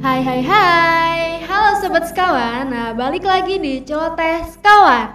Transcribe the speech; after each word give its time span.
Hai 0.00 0.24
hai 0.24 0.40
hai, 0.40 1.44
halo 1.44 1.76
sobat 1.76 2.08
sekawan. 2.08 2.72
Nah, 2.72 2.96
balik 2.96 3.20
lagi 3.20 3.60
di 3.60 3.84
Celoteh 3.84 4.48
Sekawan. 4.48 5.12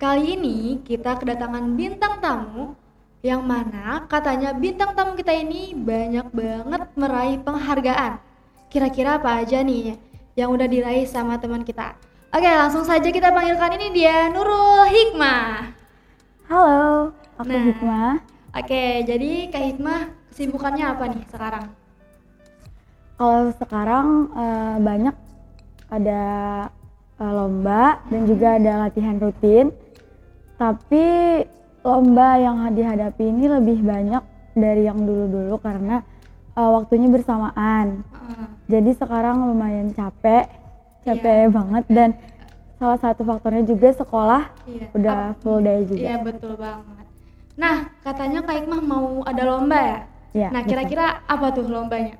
Kali 0.00 0.40
ini 0.40 0.80
kita 0.80 1.20
kedatangan 1.20 1.76
bintang 1.76 2.16
tamu 2.16 2.72
yang 3.20 3.44
mana 3.44 4.08
katanya 4.08 4.56
bintang 4.56 4.96
tamu 4.96 5.12
kita 5.20 5.36
ini 5.36 5.76
banyak 5.76 6.32
banget 6.32 6.82
meraih 6.96 7.44
penghargaan. 7.44 8.24
Kira-kira 8.72 9.20
apa 9.20 9.44
aja 9.44 9.60
nih 9.60 10.00
yang 10.32 10.48
udah 10.48 10.64
diraih 10.64 11.04
sama 11.04 11.36
teman 11.36 11.60
kita? 11.60 11.92
Oke, 12.32 12.48
langsung 12.48 12.88
saja 12.88 13.12
kita 13.12 13.36
panggilkan 13.36 13.76
ini 13.76 13.92
dia 13.92 14.32
Nurul 14.32 14.88
Hikmah. 14.88 15.76
Halo, 16.48 17.12
aku 17.36 17.52
Nah. 17.52 17.64
Hikmah. 17.68 18.12
Oke, 18.56 19.04
jadi 19.04 19.52
Kak 19.52 19.60
Hikmah 19.60 20.08
kesibukannya 20.32 20.88
apa 20.88 21.04
nih 21.12 21.20
sekarang? 21.28 21.81
Kalau 23.22 23.54
sekarang 23.54 24.34
eh, 24.34 24.76
banyak 24.82 25.14
ada 25.94 26.22
eh, 27.22 27.32
lomba 27.38 28.02
dan 28.10 28.26
juga 28.26 28.58
ada 28.58 28.72
latihan 28.82 29.14
rutin. 29.22 29.70
Tapi 30.58 31.06
lomba 31.86 32.34
yang 32.42 32.66
dihadapi 32.74 33.22
ini 33.22 33.46
lebih 33.46 33.78
banyak 33.86 34.26
dari 34.58 34.90
yang 34.90 35.06
dulu-dulu 35.06 35.54
karena 35.62 36.02
eh, 36.58 36.70
waktunya 36.74 37.06
bersamaan. 37.14 38.02
Heeh. 38.02 38.46
Jadi 38.66 38.90
sekarang 38.98 39.54
lumayan 39.54 39.94
capek, 39.94 40.50
capek 41.06 41.46
banget 41.54 41.84
dan 41.86 42.18
salah 42.82 42.98
satu 42.98 43.22
faktornya 43.22 43.62
juga 43.62 43.94
sekolah 43.94 44.50
Iya. 44.66 44.86
udah 44.98 45.18
full 45.46 45.62
day 45.62 45.86
juga. 45.86 46.10
Iya 46.10 46.16
betul 46.26 46.58
banget. 46.58 47.06
Nah 47.54 47.86
katanya 48.02 48.42
Kak 48.42 48.66
Hikmah 48.66 48.82
mau 48.82 49.22
ada 49.22 49.42
lomba 49.46 49.78
ya? 49.78 49.98
Iya, 50.32 50.48
nah 50.50 50.66
kira-kira 50.66 51.22
apa 51.28 51.54
tuh 51.54 51.70
lombanya? 51.70 52.18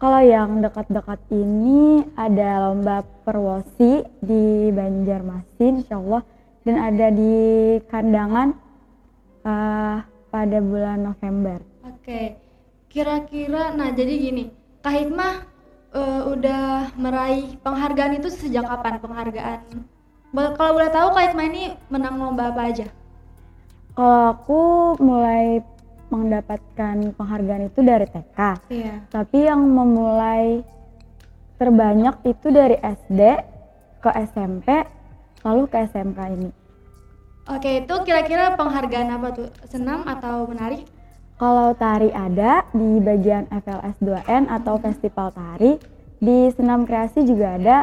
Kalau 0.00 0.24
yang 0.24 0.64
dekat-dekat 0.64 1.20
ini 1.28 2.00
ada 2.16 2.72
lomba 2.72 3.04
perwosi 3.20 4.00
di 4.24 4.72
Banjarmasin 4.72 5.84
insya 5.84 6.00
Allah 6.00 6.24
dan 6.64 6.76
ada 6.80 7.12
di 7.12 7.36
Kandangan 7.84 8.48
eh, 9.44 9.96
pada 10.32 10.58
bulan 10.64 11.04
November. 11.04 11.60
Oke, 11.84 12.32
kira-kira 12.88 13.76
nah 13.76 13.92
jadi 13.92 14.14
gini, 14.16 14.48
Kak 14.80 14.88
Hikmah 14.88 15.34
eh, 15.92 16.22
udah 16.32 16.96
meraih 16.96 17.60
penghargaan 17.60 18.24
itu 18.24 18.32
sejak 18.32 18.72
kapan 18.72 19.04
penghargaan? 19.04 19.84
Kalau 20.32 20.72
boleh 20.80 20.88
tahu 20.96 21.12
Kak 21.12 21.24
Hikmah 21.28 21.46
ini 21.52 21.76
menang 21.92 22.16
lomba 22.16 22.48
apa 22.48 22.72
aja? 22.72 22.88
Kalau 23.92 24.32
aku 24.32 24.62
mulai 24.96 25.60
mendapatkan 26.10 27.14
penghargaan 27.14 27.70
itu 27.70 27.80
dari 27.80 28.06
TK, 28.06 28.38
Iya. 28.68 28.94
tapi 29.08 29.46
yang 29.46 29.62
memulai 29.62 30.60
terbanyak 31.56 32.18
itu 32.24 32.50
dari 32.50 32.76
SD 32.76 33.20
ke 34.00 34.10
SMP 34.26 34.68
lalu 35.40 35.62
ke 35.68 35.76
SMK 35.86 36.18
ini. 36.34 36.50
Oke, 37.48 37.82
itu 37.82 37.94
kira-kira 38.04 38.54
penghargaan 38.54 39.08
apa 39.10 39.28
tuh? 39.32 39.48
Senam 39.66 40.04
atau 40.04 40.46
menari? 40.46 40.84
Kalau 41.40 41.72
tari 41.72 42.12
ada 42.12 42.68
di 42.70 43.00
bagian 43.00 43.48
FLS 43.48 43.96
2N 43.98 44.44
atau 44.52 44.76
festival 44.76 45.32
tari, 45.32 45.80
di 46.20 46.52
senam 46.52 46.84
kreasi 46.84 47.24
juga 47.24 47.56
ada 47.56 47.78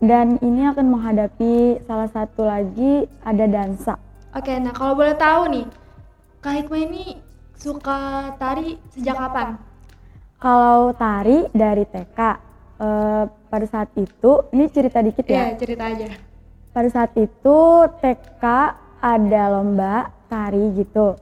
dan 0.00 0.40
ini 0.40 0.64
akan 0.64 0.96
menghadapi 0.96 1.84
salah 1.84 2.08
satu 2.08 2.48
lagi 2.48 3.04
ada 3.20 3.44
dansa. 3.44 4.00
Oke, 4.32 4.56
nah 4.56 4.72
kalau 4.72 4.96
boleh 4.96 5.16
tahu 5.16 5.42
nih, 5.52 5.66
Kak 6.40 6.52
Hikmah 6.56 6.80
ini 6.88 7.04
suka 7.56 7.98
tari 8.36 8.76
sejak 8.92 9.16
kapan? 9.16 9.48
Kalau 10.36 10.92
tari 10.92 11.48
dari 11.50 11.84
TK 11.84 12.18
eh, 12.76 13.24
pada 13.26 13.66
saat 13.66 13.88
itu 13.94 14.32
ini 14.50 14.68
cerita 14.68 15.00
dikit 15.00 15.24
ya. 15.24 15.48
Iya, 15.48 15.56
cerita 15.56 15.84
aja. 15.86 16.08
Pada 16.70 16.88
saat 16.88 17.12
itu 17.16 17.58
TK 17.98 18.44
ada 18.98 19.42
lomba 19.50 19.94
tari 20.26 20.76
gitu. 20.76 21.16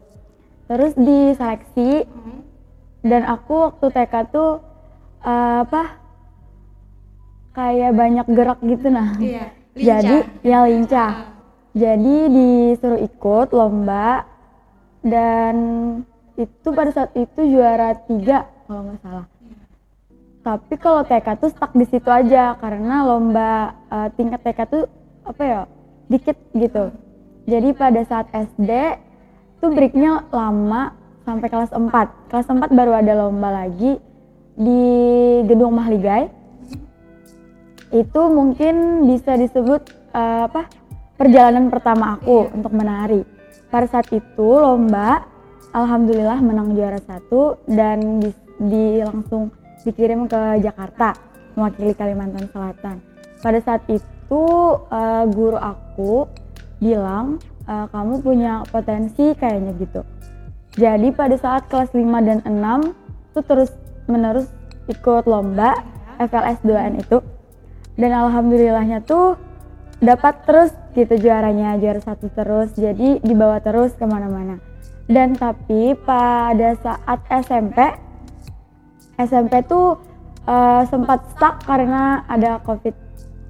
Terus 0.65 0.93
diseleksi 0.95 2.05
Hmm. 2.05 2.41
dan 3.03 3.23
aku 3.25 3.71
waktu 3.71 3.87
TK 3.89 4.15
tuh 4.29 4.59
eh, 5.23 5.57
apa 5.63 5.83
kayak 7.55 7.93
banyak 7.93 8.27
gerak 8.29 8.59
gitu 8.61 8.87
nah. 8.89 9.15
Iya, 9.17 9.45
Jadi 9.75 10.17
lincah. 10.17 10.43
ya 10.43 10.59
lincah. 10.65 11.13
Ah. 11.13 11.31
Jadi 11.75 12.17
disuruh 12.31 12.99
ikut 12.99 13.51
lomba 13.51 14.23
dan 15.03 15.55
itu 16.35 16.69
pada 16.75 16.91
saat 16.91 17.11
itu 17.15 17.41
juara 17.47 17.95
tiga 18.11 18.51
kalau 18.67 18.91
nggak 18.91 19.01
salah. 19.03 19.27
Tapi 20.45 20.75
kalau 20.77 21.01
TK 21.09 21.27
tuh 21.41 21.51
stuck 21.55 21.73
di 21.73 21.87
situ 21.89 22.11
aja 22.11 22.53
karena 22.61 23.07
lomba 23.07 23.73
eh, 23.89 24.09
tingkat 24.19 24.45
TK 24.45 24.61
tuh 24.69 24.85
apa 25.25 25.43
ya 25.43 25.61
dikit 26.13 26.37
gitu. 26.53 26.93
Jadi 27.49 27.69
pada 27.73 28.01
saat 28.05 28.29
SD 28.33 28.71
tuh 29.61 29.71
breaknya 29.73 30.29
lama 30.29 30.93
sampai 31.25 31.49
kelas 31.49 31.73
4. 31.73 32.29
Kelas 32.29 32.47
4 32.49 32.73
baru 32.77 32.93
ada 32.93 33.13
lomba 33.25 33.49
lagi 33.65 33.97
di 34.55 34.83
gedung 35.49 35.77
Mahligai. 35.77 36.29
Itu 37.95 38.29
mungkin 38.29 39.07
bisa 39.09 39.39
disebut 39.39 39.81
eh, 40.13 40.43
apa 40.51 40.69
perjalanan 41.15 41.71
pertama 41.71 42.19
aku 42.19 42.53
untuk 42.53 42.73
menari. 42.75 43.23
Pada 43.73 43.87
saat 43.91 44.07
itu 44.15 44.49
lomba, 44.61 45.34
alhamdulillah 45.75 46.39
menang 46.39 46.79
juara 46.79 47.03
satu 47.03 47.59
dan 47.67 48.23
di, 48.23 48.31
di- 48.63 49.03
langsung 49.03 49.51
dikirim 49.83 50.31
ke 50.31 50.63
Jakarta 50.63 51.19
mewakili 51.59 51.93
Kalimantan 51.93 52.47
Selatan. 52.49 53.03
Pada 53.43 53.59
saat 53.61 53.83
itu 53.91 54.45
eh, 54.89 55.25
guru 55.29 55.59
aku 55.59 56.31
bilang 56.79 57.43
eh, 57.67 57.87
kamu 57.91 58.23
punya 58.23 58.63
potensi 58.71 59.35
kayaknya 59.35 59.75
gitu. 59.83 60.01
Jadi 60.79 61.11
pada 61.15 61.37
saat 61.39 61.67
kelas 61.69 61.93
5 61.93 62.03
dan 62.23 62.39
6 62.47 63.35
tuh 63.35 63.45
terus 63.45 63.71
menerus 64.07 64.47
ikut 64.87 65.27
lomba 65.27 65.75
FLS 66.19 66.63
2N 66.63 67.03
itu 67.03 67.19
dan 67.95 68.11
alhamdulillahnya 68.11 69.03
tuh 69.07 69.39
dapat 70.03 70.43
terus 70.45 70.71
gitu 70.95 71.15
juaranya 71.19 71.79
juara 71.79 72.03
satu 72.03 72.27
terus 72.31 72.75
jadi 72.75 73.23
dibawa 73.23 73.63
terus 73.63 73.95
ke 73.95 74.05
mana-mana 74.05 74.59
dan 75.05 75.37
tapi 75.37 75.93
pada 76.09 76.73
saat 76.81 77.21
SMP 77.29 77.77
SMP 79.21 79.61
tuh 79.69 80.01
eh, 80.49 80.83
sempat 80.89 81.29
stuck 81.37 81.61
karena 81.65 82.25
ada 82.29 82.61
covid 82.65 82.97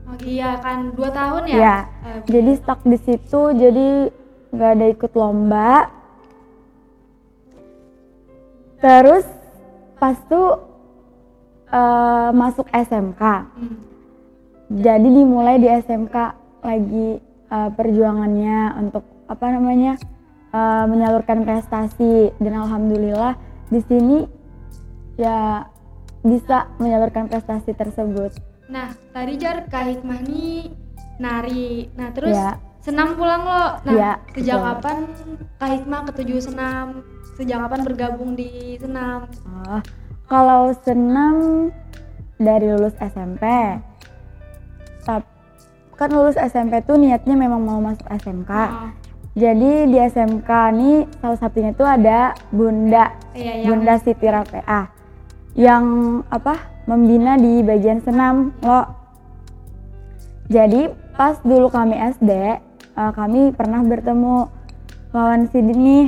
Oh 0.04 0.20
iya 0.20 0.60
kan 0.60 0.92
dua 0.92 1.08
tahun 1.08 1.42
ya? 1.48 1.56
ya 1.56 1.76
Eh, 2.04 2.20
jadi 2.28 2.52
stuck 2.60 2.84
di 2.84 2.98
situ 3.00 3.40
jadi 3.56 4.12
nggak 4.52 4.70
ada 4.76 4.86
ikut 4.92 5.12
lomba 5.16 5.88
terus 8.82 9.24
pas 9.96 10.18
tuh 10.28 10.60
eh, 11.72 12.28
masuk 12.34 12.68
SMK 12.68 13.22
hmm. 13.22 13.76
jadi 14.84 15.08
dimulai 15.08 15.56
di 15.56 15.68
SMK 15.70 16.16
lagi 16.60 17.08
eh, 17.48 17.70
perjuangannya 17.72 18.58
untuk 18.84 19.04
apa 19.24 19.46
namanya 19.56 19.96
eh, 20.54 20.84
menyalurkan 20.86 21.42
prestasi 21.42 22.14
dan 22.38 22.54
alhamdulillah 22.56 23.34
di 23.66 23.82
sini 23.82 24.18
ya 25.16 25.66
bisa 26.20 26.70
menyalurkan 26.78 27.26
prestasi 27.26 27.70
tersebut 27.72 28.32
Nah 28.64 28.88
tadi 29.10 29.36
jar 29.36 29.66
Kak 29.66 29.84
Hikmah 29.84 30.24
nih 30.24 30.72
nari. 31.16 31.92
Nah 31.92 32.08
terus 32.10 32.32
Ya. 32.32 32.56
senam 32.80 33.12
pulang 33.12 33.44
lo. 33.44 33.64
Nah 33.82 33.92
Ya, 33.92 34.12
sejak 34.32 34.56
betul. 34.56 34.66
kapan 34.72 34.96
Kak 35.54 35.70
Hikmah 35.70 36.00
ketujuh 36.08 36.38
senam? 36.40 36.86
Sejak 37.34 37.60
kapan 37.60 37.80
bergabung 37.82 38.32
di 38.32 38.50
senam? 38.76 39.28
Oh, 39.44 39.80
kalau 40.24 40.72
senam 40.80 41.68
dari 42.36 42.66
lulus 42.66 42.96
SMP 42.96 43.44
Tap- 45.02 45.28
kan 45.92 46.08
lulus 46.08 46.34
SMP 46.34 46.80
tuh 46.80 46.96
niatnya 46.96 47.36
memang 47.36 47.60
mau 47.60 47.78
masuk 47.78 48.08
SMK 48.08 48.50
Oh, 48.50 48.88
jadi 49.34 49.90
di 49.90 49.98
SMK 49.98 50.50
nih 50.78 50.98
salah 51.18 51.38
satunya 51.42 51.74
tuh 51.74 51.82
ada 51.82 52.38
Bunda 52.54 53.10
iya 53.34 53.66
yang 53.66 53.82
Bunda 53.82 53.98
Siti 53.98 54.30
Rafea. 54.30 54.86
Yang 55.58 55.84
apa? 56.30 56.54
Membina 56.86 57.34
di 57.34 57.58
bagian 57.66 57.98
senam 57.98 58.54
lo. 58.62 58.86
Jadi 60.46 60.86
pas 61.18 61.34
dulu 61.42 61.66
kami 61.66 61.98
SD 62.14 62.30
eh, 62.30 63.12
kami 63.18 63.50
pernah 63.50 63.82
bertemu 63.82 64.46
lawan 65.10 65.50
Sidin 65.50 65.82
nih. 65.82 66.06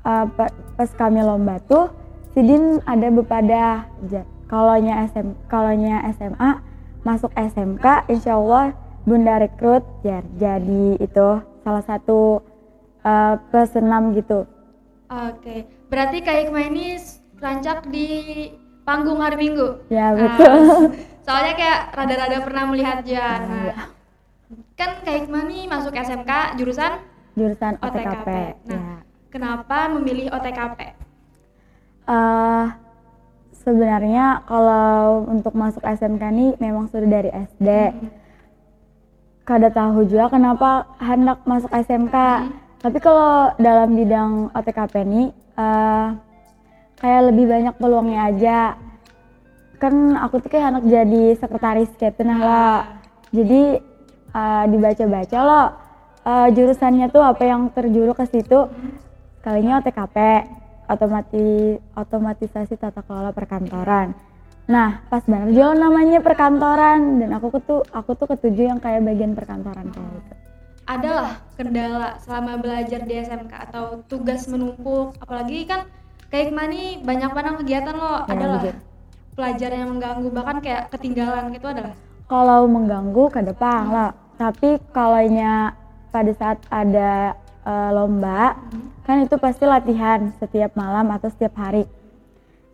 Pa- 0.00 0.56
pas 0.80 0.90
kami 0.96 1.20
lomba 1.20 1.60
tuh 1.68 1.92
Sidin 2.32 2.80
ada 2.88 3.12
bepada 3.12 3.84
kalaunya 4.48 5.04
SM 5.04 5.36
kalaunya 5.52 6.00
SMA 6.16 6.64
masuk 7.04 7.28
SMK 7.36 8.08
insya 8.08 8.40
Allah 8.40 8.72
Bunda 9.04 9.36
rekrut 9.36 9.84
ya 10.00 10.24
jadi 10.40 10.96
itu 10.96 11.49
salah 11.60 11.82
satu 11.82 12.40
eh, 13.00 13.34
pesenam 13.50 14.12
gitu 14.12 14.44
Oke, 15.10 15.66
berarti 15.90 16.22
Kak 16.22 16.36
Hikmah 16.38 16.64
ini 16.66 16.94
rancak 17.36 17.82
di 17.86 18.06
panggung 18.80 19.18
hari 19.18 19.38
Minggu. 19.40 19.82
Ya, 19.86 20.14
Nah, 20.14 20.38
betul. 20.38 20.54
soalnya 21.26 21.54
kayak 21.54 21.80
rada-rada 21.90 22.38
pernah 22.40 22.64
melihat 22.66 23.02
Jan. 23.02 23.40
Nah, 23.42 23.90
kan 24.74 25.02
kayak 25.02 25.26
gimana 25.26 25.46
nih 25.46 25.66
masuk 25.66 25.90
SMK 25.90 26.30
jurusan 26.54 27.02
Jurusan 27.34 27.74
OTKP. 27.78 28.06
OTKP. 28.06 28.28
Nah, 28.64 28.70
Ya. 28.70 28.82
kenapa 29.30 29.90
memilih 29.90 30.30
OTKP? 30.30 30.78
Eh, 32.06 32.66
sebenarnya 33.52 34.42
kalau 34.44 35.26
untuk 35.26 35.54
masuk 35.54 35.82
SMK 35.82 36.22
nih 36.22 36.50
memang 36.56 36.86
sudah 36.86 37.06
dari 37.08 37.30
SD. 37.30 37.68
Kada 39.44 39.72
tahu 39.72 40.06
juga 40.06 40.30
kenapa 40.30 40.86
hendak 41.00 41.42
masuk 41.48 41.72
SMK. 41.72 42.16
Tapi 42.80 42.98
kalau 43.02 43.52
dalam 43.60 43.92
bidang 43.92 44.48
OTKP 44.56 44.94
nih 45.04 45.28
eh, 45.58 46.06
kayak 47.00 47.22
lebih 47.32 47.46
banyak 47.50 47.74
peluangnya 47.76 48.20
aja. 48.30 48.58
Kan 49.80 50.16
aku 50.16 50.44
tuh 50.44 50.52
kayak 50.52 50.76
anak 50.76 50.84
jadi 50.86 51.24
sekretaris 51.36 51.90
kayak 51.96 52.20
nah 52.24 52.40
lah. 52.40 52.78
Jadi 53.32 53.80
eh, 54.32 54.64
dibaca-baca 54.70 55.38
loh 55.42 55.68
eh, 56.24 56.48
jurusannya 56.54 57.06
tuh 57.10 57.24
apa 57.24 57.42
yang 57.44 57.72
terjuru 57.72 58.12
ke 58.14 58.24
situ. 58.28 58.68
Kalinya 59.40 59.80
OTKP, 59.80 60.16
otomati 60.84 61.80
otomatisasi 61.96 62.76
tata 62.76 63.00
kelola 63.00 63.32
perkantoran. 63.32 64.29
Nah, 64.70 65.02
pas 65.10 65.26
banget 65.26 65.58
juga 65.58 65.74
namanya 65.74 66.22
perkantoran 66.22 67.18
dan 67.18 67.30
aku 67.34 67.58
tuh 67.58 67.82
aku 67.90 68.14
tuh 68.14 68.30
ketujuh 68.30 68.70
yang 68.70 68.78
kayak 68.78 69.02
bagian 69.02 69.34
perkantoran 69.34 69.90
kayak 69.90 70.08
gitu. 70.14 70.32
Adalah 70.86 71.42
kendala 71.58 72.08
selama 72.22 72.62
belajar 72.62 73.02
di 73.02 73.14
SMK 73.18 73.50
atau 73.50 74.06
tugas 74.06 74.46
menumpuk, 74.46 75.18
apalagi 75.18 75.66
kan 75.66 75.90
kayak 76.30 76.54
nih 76.54 77.02
banyak 77.02 77.30
banget 77.34 77.54
kegiatan 77.66 77.94
lo, 77.98 78.22
Ya, 78.26 78.30
adalah 78.30 78.60
betul. 78.62 78.76
pelajaran 79.34 79.78
yang 79.82 79.90
mengganggu 79.98 80.28
bahkan 80.30 80.56
kayak 80.62 80.82
ketinggalan 80.94 81.44
gitu 81.50 81.66
adalah. 81.66 81.94
Kalau 82.30 82.60
mengganggu 82.70 83.24
ke 83.26 83.40
depan 83.42 83.82
lah, 83.90 84.10
tapi 84.38 84.78
kalaunya 84.94 85.74
pada 86.14 86.30
saat 86.38 86.58
ada 86.70 87.34
eh, 87.66 87.90
lomba 87.90 88.54
kan 89.02 89.26
itu 89.26 89.34
pasti 89.34 89.66
latihan 89.66 90.30
setiap 90.38 90.78
malam 90.78 91.10
atau 91.10 91.26
setiap 91.26 91.58
hari. 91.58 91.90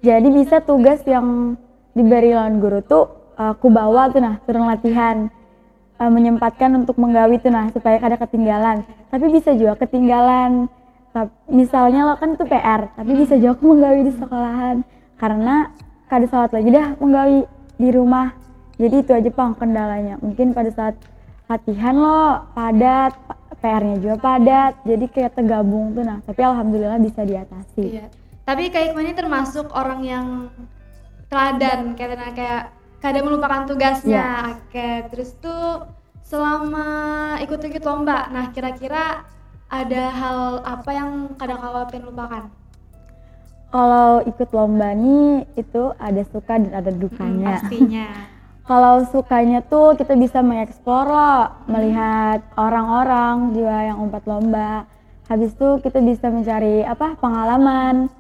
Jadi 0.05 0.29
bisa 0.29 0.61
tugas 0.61 1.01
yang 1.09 1.57
diberi 1.97 2.37
lawan 2.37 2.61
guru 2.61 2.85
tuh 2.85 3.09
eh, 3.41 3.55
ku 3.57 3.73
bawa 3.73 4.13
tuh 4.13 4.21
nah 4.21 4.37
turun 4.45 4.69
latihan 4.69 5.33
Eh, 5.97 6.13
menyempatkan 6.13 6.77
untuk 6.77 7.01
menggawi 7.01 7.41
tuh 7.41 7.49
nah 7.49 7.73
supaya 7.73 7.97
kada 7.97 8.21
ketinggalan. 8.21 8.85
Tapi 9.09 9.33
bisa 9.33 9.57
juga 9.57 9.81
ketinggalan. 9.81 10.69
Misalnya 11.49 12.05
lo 12.05 12.21
kan 12.21 12.37
itu 12.37 12.45
PR, 12.45 12.93
tapi 12.93 13.17
bisa 13.17 13.41
juga 13.41 13.57
aku 13.57 13.65
menggawi 13.73 14.05
di 14.05 14.13
sekolahan 14.13 14.85
karena 15.17 15.73
kada 16.13 16.29
salat 16.29 16.53
lagi 16.53 16.69
dah 16.69 17.01
menggawi 17.01 17.49
di 17.81 17.89
rumah. 17.89 18.37
Jadi 18.77 19.01
itu 19.01 19.11
aja 19.17 19.31
pang 19.33 19.57
kendalanya. 19.57 20.21
Mungkin 20.21 20.53
pada 20.53 20.69
saat 20.69 21.01
latihan 21.49 21.97
lo 21.97 22.45
padat, 22.53 23.17
pa- 23.25 23.41
PR-nya 23.65 23.97
juga 23.97 24.17
padat, 24.21 24.77
jadi 24.85 25.05
kayak 25.09 25.33
tergabung 25.33 25.97
tuh 25.97 26.05
nah. 26.05 26.21
Tapi 26.29 26.45
alhamdulillah 26.45 27.01
bisa 27.01 27.25
diatasi. 27.25 27.85
Iya. 27.97 28.13
Tapi 28.45 28.69
kayak 28.69 28.93
gimana 28.93 29.17
termasuk 29.17 29.73
orang 29.73 30.05
yang 30.05 30.53
teladan 31.27 31.95
kayak 31.95 32.35
kayak 32.35 32.63
kadang 33.03 33.25
melupakan 33.27 33.67
tugasnya. 33.67 34.57
Oke, 34.67 35.07
terus 35.13 35.35
tuh 35.39 35.87
selama 36.27 36.87
ikut-ikut 37.39 37.83
lomba, 37.83 38.27
nah 38.35 38.51
kira-kira 38.51 39.23
ada 39.67 40.03
hal 40.11 40.39
apa 40.63 40.91
yang 40.91 41.11
kadang 41.39 41.59
kau 41.59 41.87
pengen 41.91 42.07
lupakan? 42.11 42.45
Kalau 43.67 44.23
ikut 44.23 44.49
lomba 44.55 44.95
nih 44.95 45.47
itu 45.59 45.91
ada 45.99 46.23
suka 46.27 46.55
dan 46.57 46.73
ada 46.73 46.91
Hmm, 46.91 47.03
dukanya. 47.03 47.59
pastinya. 47.59 48.09
Kalau 48.67 49.07
sukanya 49.07 49.63
tuh 49.63 49.95
kita 49.95 50.19
bisa 50.19 50.43
mengeksplor 50.43 51.07
loh, 51.07 51.55
melihat 51.71 52.43
orang-orang 52.59 53.55
juga 53.55 53.79
yang 53.87 54.03
umpat 54.03 54.27
lomba. 54.27 54.83
Habis 55.31 55.55
itu 55.55 55.79
kita 55.83 56.03
bisa 56.03 56.31
mencari 56.31 56.83
apa 56.83 57.15
pengalaman 57.19 58.11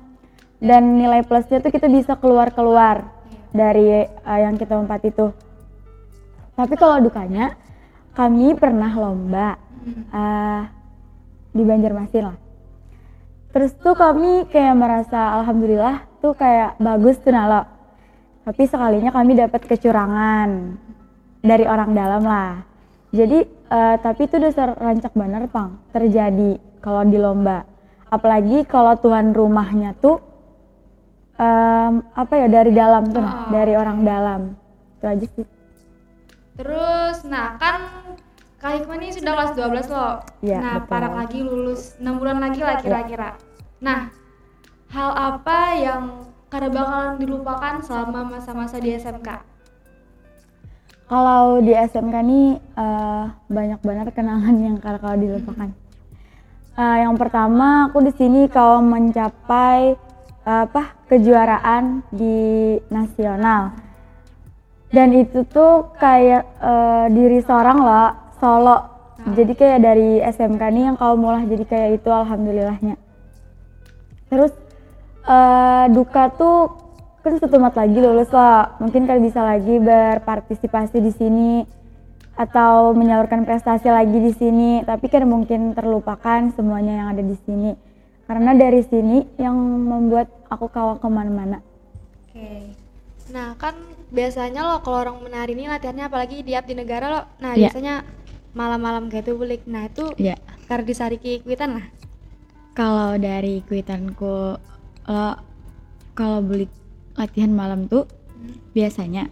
dan 0.60 0.96
nilai 0.96 1.20
plusnya 1.24 1.60
tuh 1.60 1.72
kita 1.72 1.88
bisa 1.88 2.16
keluar-keluar 2.16 3.12
dari 3.52 4.04
eh, 4.04 4.40
yang 4.40 4.56
kita 4.56 4.76
umpat 4.76 5.04
itu. 5.04 5.32
Tapi 6.56 6.74
kalau 6.80 7.04
dukanya, 7.04 7.52
kami 8.16 8.56
pernah 8.56 8.92
lomba 8.96 9.60
eh, 9.88 10.62
di 11.52 11.62
Banjarmasin 11.64 12.24
lah. 12.24 12.38
Terus 13.52 13.72
tuh 13.80 13.96
kami 13.96 14.48
kayak 14.52 14.76
merasa 14.76 15.40
alhamdulillah 15.40 16.04
tuh 16.20 16.36
kayak 16.36 16.76
bagus 16.76 17.16
tuh 17.20 17.32
nalo. 17.32 17.64
Tapi 18.44 18.62
sekalinya 18.68 19.10
kami 19.10 19.32
dapat 19.36 19.64
kecurangan 19.64 20.76
dari 21.40 21.64
orang 21.64 21.96
dalam 21.96 22.22
lah. 22.24 22.60
Jadi 23.12 23.38
eh, 23.48 23.96
tapi 24.00 24.28
itu 24.28 24.36
udah 24.36 24.76
rancak 24.76 25.12
bener 25.16 25.48
pang 25.48 25.80
terjadi 25.92 26.60
kalau 26.84 27.04
di 27.04 27.16
lomba. 27.16 27.64
Apalagi 28.06 28.68
kalau 28.68 28.94
tuan 29.00 29.34
rumahnya 29.34 29.96
tuh 29.98 30.25
em, 31.36 31.92
apa 32.12 32.34
ya 32.36 32.46
dari 32.48 32.72
dalam 32.72 33.04
tuh, 33.08 33.20
Oh. 33.22 33.48
dari 33.52 33.72
orang 33.76 33.98
dalam. 34.02 34.40
Itu 34.96 35.04
aja 35.04 35.26
sih. 35.36 35.46
Terus, 36.56 37.16
nah 37.28 37.60
kan 37.60 37.84
Kak 38.56 38.72
Hikmah 38.72 38.96
ini 38.96 39.12
sudah 39.12 39.32
kelas 39.36 39.52
12 39.52 39.86
loh. 39.92 40.24
Iya, 40.40 40.58
nah, 40.58 40.74
betul. 40.80 40.88
parah 40.88 41.12
lagi 41.12 41.38
lulus 41.44 41.92
6 42.00 42.16
bulan 42.16 42.40
lagi 42.40 42.64
lah 42.64 42.80
kira-kira. 42.80 43.36
Nah, 43.84 44.08
hal 44.88 45.10
apa 45.12 45.58
yang 45.76 46.02
kada 46.48 46.72
bakalan 46.72 47.20
dilupakan 47.20 47.84
selama 47.84 48.24
masa-masa 48.32 48.80
di 48.80 48.96
SMK? 48.96 49.28
Kalau 51.06 51.60
di 51.62 51.70
SMK 51.70 52.16
nih 52.24 52.48
eh, 52.58 53.24
banyak 53.46 53.80
banget 53.84 54.06
kenangan 54.16 54.56
yang 54.58 54.76
kalau 54.80 54.98
kalau 54.98 55.16
dilupakan. 55.20 55.68
Eh, 56.76 56.96
yang 57.04 57.14
pertama 57.14 57.86
aku 57.86 58.02
di 58.02 58.12
sini 58.16 58.48
kau 58.48 58.80
mencapai 58.80 59.94
apa 60.46 60.94
kejuaraan 61.10 62.06
di 62.14 62.78
nasional. 62.86 63.74
Dan 64.94 65.10
itu 65.18 65.42
tuh 65.50 65.90
kayak 65.98 66.46
eh, 66.62 67.06
diri 67.10 67.42
seorang 67.42 67.82
lah 67.82 68.30
solo. 68.38 68.94
Jadi 69.26 69.58
kayak 69.58 69.80
dari 69.82 70.22
SMK 70.22 70.62
nih 70.70 70.82
yang 70.86 70.96
kau 70.96 71.18
mulai 71.18 71.42
jadi 71.50 71.66
kayak 71.66 71.90
itu 71.98 72.08
alhamdulillahnya. 72.14 72.94
Terus 74.30 74.54
eh, 75.26 75.84
duka 75.90 76.30
tuh 76.38 76.78
kan 77.26 77.42
satu 77.42 77.58
mat 77.58 77.74
lagi 77.74 77.98
lulus 77.98 78.30
lah. 78.30 78.78
Mungkin 78.78 79.10
kalian 79.10 79.26
bisa 79.26 79.42
lagi 79.42 79.82
berpartisipasi 79.82 81.02
di 81.02 81.10
sini 81.10 81.52
atau 82.38 82.94
menyalurkan 82.94 83.42
prestasi 83.42 83.90
lagi 83.90 84.22
di 84.22 84.30
sini. 84.30 84.86
Tapi 84.86 85.10
kan 85.10 85.26
mungkin 85.26 85.74
terlupakan 85.74 86.54
semuanya 86.54 87.02
yang 87.02 87.08
ada 87.18 87.26
di 87.26 87.34
sini. 87.42 87.85
Karena 88.26 88.50
dari 88.58 88.82
sini 88.82 89.22
yang 89.38 89.54
membuat 89.86 90.26
aku 90.50 90.66
kawal 90.66 90.98
ke 90.98 91.06
mana-mana. 91.06 91.62
Oke. 92.26 92.74
Nah, 93.30 93.54
kan 93.58 93.74
biasanya 94.10 94.62
lo 94.66 94.82
kalau 94.82 95.02
orang 95.02 95.16
menari 95.22 95.54
ini 95.54 95.70
latihannya 95.70 96.06
apalagi 96.10 96.42
di 96.42 96.54
abdi 96.54 96.74
negara 96.74 97.06
lo. 97.06 97.22
Nah, 97.42 97.54
Iya. 97.54 97.70
biasanya 97.70 97.94
malam-malam 98.54 99.06
kayak 99.10 99.30
itu 99.30 99.32
bulik. 99.38 99.62
Nah, 99.70 99.86
itu 99.86 100.10
karena 100.66 100.84
disariki 100.86 101.42
kuitan 101.42 101.78
lah. 101.78 101.86
Kalau 102.74 103.14
dari 103.16 103.62
kuitanku, 103.64 104.58
lo 105.06 105.30
kalau 106.16 106.40
beli 106.42 106.66
latihan 107.16 107.52
malam 107.52 107.86
tuh 107.86 108.04
biasanya 108.72 109.28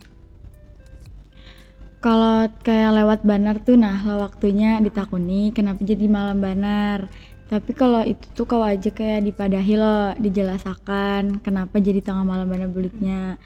kalau 2.04 2.48
kayak 2.60 2.92
lewat 3.00 3.20
banner 3.24 3.56
tuh 3.60 3.80
nah 3.80 3.96
lo 4.04 4.20
waktunya 4.20 4.76
ditakuni 4.80 5.52
kenapa 5.56 5.80
jadi 5.80 6.04
malam 6.08 6.40
banner 6.40 7.08
tapi 7.50 7.70
kalau 7.76 8.00
itu 8.02 8.24
tuh 8.32 8.48
kau 8.48 8.64
aja 8.64 8.88
kayak 8.88 9.20
dipadahi 9.28 9.74
lo 9.76 10.16
dijelasakan 10.16 11.44
kenapa 11.44 11.76
jadi 11.78 12.00
tengah 12.00 12.24
malam 12.24 12.48
banner 12.48 12.72
buliknya 12.72 13.36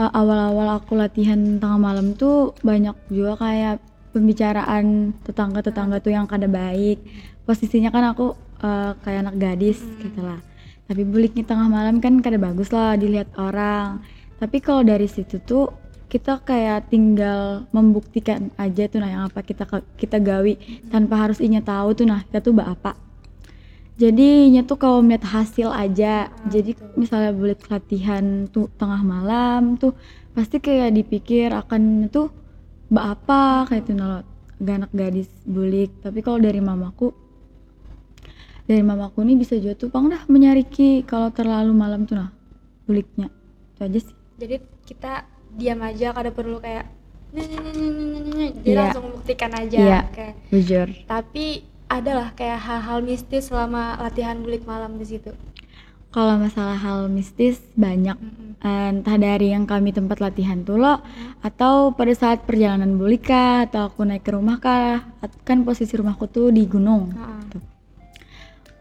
Eh, 0.00 0.10
awal-awal 0.16 0.80
aku 0.80 0.96
latihan 0.96 1.60
tengah 1.60 1.76
malam 1.76 2.16
tuh 2.16 2.56
banyak 2.64 2.96
juga 3.12 3.36
kayak 3.36 3.76
pembicaraan 4.16 5.12
tetangga-tetangga 5.28 6.00
tuh 6.00 6.16
yang 6.16 6.24
kada 6.24 6.48
baik. 6.48 7.04
Posisinya 7.44 7.92
kan 7.92 8.16
aku 8.16 8.32
eh, 8.64 8.96
kayak 9.04 9.28
anak 9.28 9.36
gadis 9.36 9.84
gitu 10.00 10.24
lah. 10.24 10.40
Tapi 10.88 11.04
buliknya 11.04 11.44
tengah 11.44 11.68
malam 11.68 12.00
kan 12.00 12.16
kada 12.24 12.40
bagus 12.40 12.72
lah 12.72 12.96
dilihat 12.96 13.28
orang. 13.36 14.00
Tapi 14.40 14.56
kalau 14.64 14.80
dari 14.80 15.04
situ 15.04 15.36
tuh 15.44 15.68
kita 16.08 16.40
kayak 16.48 16.88
tinggal 16.88 17.68
membuktikan 17.70 18.50
aja 18.56 18.88
tuh 18.88 19.04
nah 19.04 19.10
yang 19.12 19.22
apa 19.28 19.44
kita 19.44 19.68
kita 20.00 20.16
gawi. 20.16 20.56
Tanpa 20.88 21.28
harus 21.28 21.44
inya 21.44 21.60
tahu 21.60 21.92
tuh 21.92 22.08
nah 22.08 22.24
kita 22.24 22.40
tuh 22.40 22.56
apa 22.56 22.96
jadi 24.00 24.48
inya 24.48 24.62
tuh 24.64 24.80
kalau 24.80 25.04
melihat 25.04 25.28
hasil 25.28 25.68
aja 25.68 26.32
jadi 26.48 26.72
misalnya 26.96 27.36
bulik 27.36 27.60
latihan 27.68 28.48
tuh 28.48 28.72
tengah 28.80 29.04
malam 29.04 29.76
tuh 29.76 29.92
pasti 30.32 30.56
kayak 30.56 30.96
dipikir 30.96 31.52
akan 31.52 32.08
tuh 32.08 32.32
bah 32.88 33.12
apa 33.12 33.68
kayak 33.68 33.84
itu 33.84 33.92
nah 33.92 34.24
anak 34.60 34.88
gadis 34.92 35.28
bulik 35.44 35.92
tapi 36.00 36.24
kalau 36.24 36.40
dari 36.40 36.60
mamaku 36.60 37.12
dari 38.64 38.80
mamaku 38.80 39.20
nih 39.20 39.36
bisa 39.36 39.60
juga 39.60 39.76
tuh 39.76 39.88
pang 39.92 40.08
dah 40.08 40.22
menyariki 40.26 41.04
kalau 41.04 41.28
terlalu 41.28 41.72
malam 41.76 42.08
tuh 42.08 42.16
nah 42.16 42.30
buliknya 42.88 43.28
itu 43.76 43.80
aja 43.84 43.98
sih 44.00 44.16
jadi 44.40 44.56
kita 44.86 45.12
diam 45.54 45.80
aja 45.84 46.14
kada 46.14 46.30
perlu 46.32 46.56
kayak 46.58 46.88
jadi 47.30 48.66
Iya. 48.66 48.80
langsung 48.90 49.06
buktikan 49.14 49.50
aja 49.54 49.78
Iya. 49.78 50.00
kayak 50.10 50.34
Jujur. 50.50 50.88
tapi 51.06 51.46
adalah 51.90 52.30
kayak 52.38 52.62
hal-hal 52.62 53.02
mistis 53.02 53.50
selama 53.50 53.98
latihan 53.98 54.38
bulik 54.38 54.62
malam 54.62 54.94
di 54.96 55.04
situ 55.04 55.34
Kalau 56.10 56.42
masalah 56.42 56.74
hal 56.74 57.06
mistis 57.06 57.62
banyak. 57.78 58.18
Mm-mm. 58.18 58.58
Entah 58.66 59.14
dari 59.14 59.54
yang 59.54 59.62
kami 59.62 59.94
tempat 59.94 60.18
latihan 60.18 60.58
tuh 60.66 60.74
lo, 60.74 60.98
atau 61.38 61.94
pada 61.94 62.10
saat 62.10 62.42
perjalanan 62.42 62.98
bulik 62.98 63.30
kah, 63.30 63.62
atau 63.70 63.86
aku 63.86 64.02
naik 64.02 64.26
ke 64.26 64.34
rumah 64.34 64.58
kah, 64.58 65.06
kan 65.46 65.62
posisi 65.62 65.94
rumahku 65.94 66.26
tuh 66.26 66.50
di 66.50 66.66
gunung. 66.66 67.14
Tuh. 67.54 67.62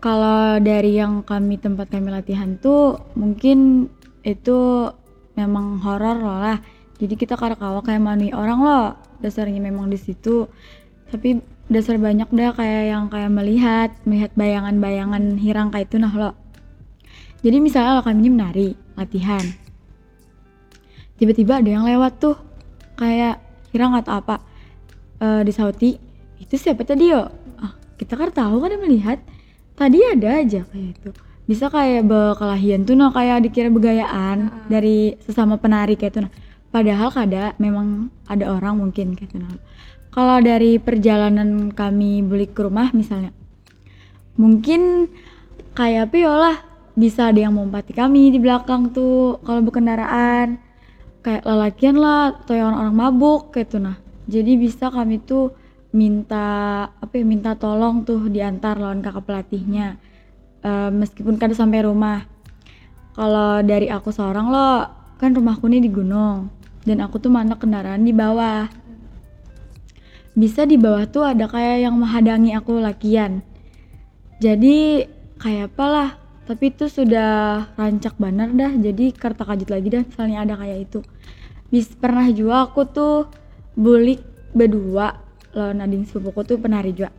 Kalau 0.01 0.57
dari 0.63 0.95
yang 0.95 1.21
kami 1.21 1.61
tempat 1.61 1.91
kami 1.91 2.07
latihan 2.09 2.55
tuh 2.57 2.97
mungkin 3.19 3.91
itu 4.23 4.89
memang 5.35 5.83
horor 5.83 6.17
loh 6.17 6.39
lah. 6.39 6.57
Jadi 6.99 7.13
kita 7.19 7.35
karakawa 7.35 7.83
kayak 7.83 7.99
mani 7.99 8.31
orang 8.31 8.59
loh. 8.63 8.87
Dasarnya 9.19 9.59
memang 9.59 9.91
di 9.91 9.99
situ. 9.99 10.47
Tapi 11.09 11.41
dasar 11.69 11.97
banyak 11.97 12.29
dah 12.29 12.51
kayak 12.53 12.83
yang 12.89 13.03
kayak 13.09 13.31
melihat, 13.33 13.89
melihat 14.05 14.31
bayangan-bayangan 14.37 15.37
hirang 15.37 15.69
kayak 15.73 15.89
itu 15.89 15.97
nah 15.97 16.13
lo. 16.13 16.31
Jadi 17.41 17.57
misalnya 17.61 17.97
lo 17.97 18.01
kami 18.05 18.29
menari, 18.29 18.77
latihan. 18.93 19.43
Tiba-tiba 21.17 21.59
ada 21.59 21.69
yang 21.69 21.83
lewat 21.83 22.21
tuh 22.21 22.37
kayak 22.95 23.41
hirang 23.73 23.95
atau 23.95 24.17
apa 24.17 24.49
Eh 25.19 25.41
di 25.43 25.51
Sauti 25.51 25.91
itu 26.39 26.55
siapa 26.55 26.87
tadi 26.87 27.11
yo? 27.11 27.27
Ah, 27.59 27.75
kita 27.99 28.15
kan 28.15 28.31
tahu 28.31 28.63
kan 28.63 28.79
melihat 28.79 29.19
tadi 29.75 29.99
ada 29.99 30.39
aja 30.39 30.63
kayak 30.63 30.95
itu 30.95 31.09
bisa 31.43 31.67
kayak 31.67 32.07
bekelahian 32.07 32.87
tuh 32.87 32.95
nah 32.95 33.11
kayak 33.11 33.43
dikira 33.43 33.67
begayaan 33.67 34.47
Heeh. 34.47 34.67
dari 34.71 34.97
sesama 35.19 35.59
penari 35.59 35.99
kayak 35.99 36.15
itu 36.15 36.19
nah 36.23 36.31
padahal 36.71 37.09
kada 37.11 37.51
memang 37.59 38.07
ada 38.31 38.47
orang 38.47 38.79
mungkin 38.79 39.17
kayak 39.19 39.27
itu 39.27 39.43
nah 39.43 39.51
kalau 40.19 40.43
dari 40.43 40.75
perjalanan 40.75 41.71
kami 41.71 42.19
balik 42.19 42.51
ke 42.51 42.67
rumah 42.67 42.91
misalnya 42.91 43.31
mungkin 44.35 45.07
kayak 45.71 46.11
apa 46.11 46.15
ya 46.19 46.33
lah 46.35 46.57
bisa 46.99 47.31
ada 47.31 47.39
yang 47.39 47.55
melompati 47.55 47.95
kami 47.95 48.35
di 48.35 48.43
belakang 48.43 48.91
tuh 48.91 49.39
kalau 49.47 49.63
berkendaraan. 49.63 50.59
Kayak 51.19 51.43
lelakian 51.47 51.95
lah 51.99 52.31
atau 52.31 52.55
yang 52.55 52.75
orang-orang 52.75 52.95
mabuk 52.95 53.51
kayak 53.55 53.71
itu 53.71 53.77
nah. 53.79 53.95
Jadi 54.27 54.51
bisa 54.55 54.91
kami 54.91 55.19
tuh 55.23 55.55
minta 55.95 56.47
apa 56.91 57.13
ya 57.15 57.23
minta 57.23 57.55
tolong 57.55 58.03
tuh 58.03 58.27
diantar 58.27 58.79
lawan 58.79 58.99
kakak 59.03 59.23
pelatihnya 59.27 59.99
Eh, 60.59 60.91
meskipun 60.91 61.39
kada 61.39 61.55
sampai 61.55 61.87
rumah. 61.87 62.27
Kalau 63.15 63.63
dari 63.63 63.87
aku 63.87 64.11
seorang 64.11 64.51
lo 64.51 64.71
kan 65.19 65.31
rumahku 65.31 65.67
nih 65.67 65.83
di 65.83 65.91
gunung 65.91 66.51
dan 66.87 67.03
aku 67.03 67.19
tuh 67.19 67.31
mana 67.31 67.55
kendaraan 67.59 68.03
di 68.03 68.15
bawah 68.15 68.67
bisa 70.39 70.63
di 70.63 70.79
bawah 70.79 71.03
tuh 71.11 71.27
ada 71.27 71.51
kayak 71.51 71.83
yang 71.83 71.99
menghadangi 71.99 72.55
aku 72.55 72.79
lakian. 72.79 73.43
Jadi 74.39 75.03
kayak 75.35 75.75
apalah 75.75 76.15
tapi 76.47 76.71
itu 76.71 76.87
sudah 76.87 77.67
rancak 77.75 78.17
bener 78.17 78.49
dah 78.55 78.71
jadi 78.73 79.13
karta 79.13 79.45
kajut 79.45 79.69
lagi 79.69 79.87
dah 79.91 80.01
misalnya 80.07 80.47
ada 80.47 80.55
kayak 80.55 80.79
itu. 80.87 80.99
Bis 81.67 81.91
pernah 81.91 82.25
juga 82.31 82.71
aku 82.71 82.87
tuh 82.87 83.27
bulik 83.75 84.23
berdua 84.55 85.19
lawan 85.53 85.83
ading 85.83 86.07
sepupuku 86.07 86.41
tuh 86.55 86.57
penari 86.57 86.95
juga 86.95 87.13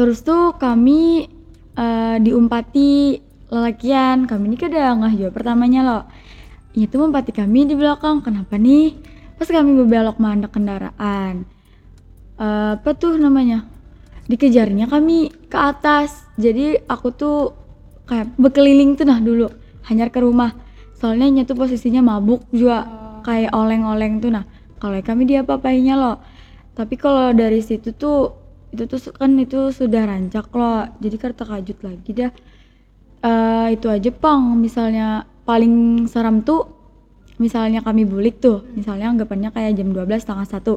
terus 0.00 0.22
tuh 0.24 0.56
kami 0.56 1.28
eh, 1.76 2.16
diumpati 2.22 3.20
lelakian 3.50 4.24
kami 4.30 4.54
ini 4.54 4.56
kada 4.56 4.94
ngah 4.94 5.12
juga 5.12 5.30
pertamanya 5.34 5.80
loh. 5.82 6.04
Itu 6.70 7.02
mempati 7.02 7.34
kami 7.34 7.66
di 7.66 7.74
belakang 7.74 8.22
kenapa 8.22 8.54
nih 8.54 8.94
pas 9.40 9.48
kami 9.48 9.72
berbelok 9.80 10.20
mandek 10.20 10.52
kendaraan 10.52 11.48
Eh, 12.40 12.72
apa 12.80 12.96
tuh 12.96 13.20
namanya? 13.20 13.68
Dikejarnya 14.24 14.88
kami 14.88 15.28
ke 15.52 15.58
atas. 15.60 16.24
Jadi 16.40 16.80
aku 16.88 17.12
tuh 17.12 17.52
kayak 18.08 18.32
berkeliling 18.40 18.96
tuh 18.96 19.04
nah 19.04 19.20
dulu 19.20 19.52
hanya 19.92 20.08
ke 20.08 20.24
rumah. 20.24 20.56
Soalnya 20.96 21.28
nya 21.28 21.42
tuh 21.44 21.56
posisinya 21.60 22.00
mabuk 22.00 22.48
juga 22.48 22.88
Oh. 22.88 23.20
kayak 23.20 23.52
oleng-oleng 23.52 24.24
tuh 24.24 24.32
nah. 24.32 24.48
Kalau 24.80 24.96
kami 25.04 25.28
dia 25.28 25.44
apa-apainya 25.44 25.94
loh. 26.00 26.16
Tapi 26.72 26.96
kalau 26.96 27.36
dari 27.36 27.60
situ 27.60 27.92
tuh 27.92 28.32
itu 28.72 28.88
tuh 28.88 29.12
kan 29.12 29.36
itu 29.36 29.68
sudah 29.68 30.08
rancak 30.08 30.48
loh. 30.56 30.88
Jadi 30.96 31.16
karta 31.20 31.44
kajut 31.44 31.78
lagi 31.84 32.10
dah. 32.16 32.32
Eh 33.20 33.66
itu 33.76 33.84
aja 33.92 34.08
pang 34.16 34.56
misalnya 34.56 35.28
paling 35.44 36.08
seram 36.08 36.40
tuh 36.40 36.79
misalnya 37.40 37.80
kami 37.80 38.04
bulik 38.04 38.38
tuh 38.38 38.62
misalnya 38.76 39.08
anggapannya 39.10 39.50
kayak 39.50 39.80
jam 39.80 39.90
12 39.90 40.20
setengah 40.20 40.46
satu. 40.46 40.74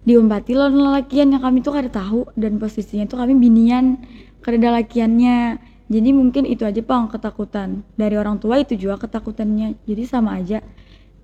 Diumpati 0.00 0.56
lawan 0.56 0.80
lelakian 0.80 1.30
yang 1.30 1.44
kami 1.44 1.60
tuh 1.60 1.76
kada 1.76 1.92
tahu 1.92 2.26
dan 2.34 2.56
posisinya 2.56 3.04
tuh 3.04 3.20
kami 3.20 3.36
binian 3.36 4.00
kada 4.42 4.56
ada 4.58 4.82
lakiannya. 4.82 5.60
Jadi 5.90 6.08
mungkin 6.14 6.46
itu 6.46 6.62
aja 6.64 6.80
pang 6.80 7.10
ketakutan. 7.10 7.82
Dari 7.98 8.14
orang 8.16 8.38
tua 8.38 8.62
itu 8.62 8.78
juga 8.78 8.96
ketakutannya. 8.96 9.76
Jadi 9.84 10.02
sama 10.06 10.38
aja. 10.38 10.62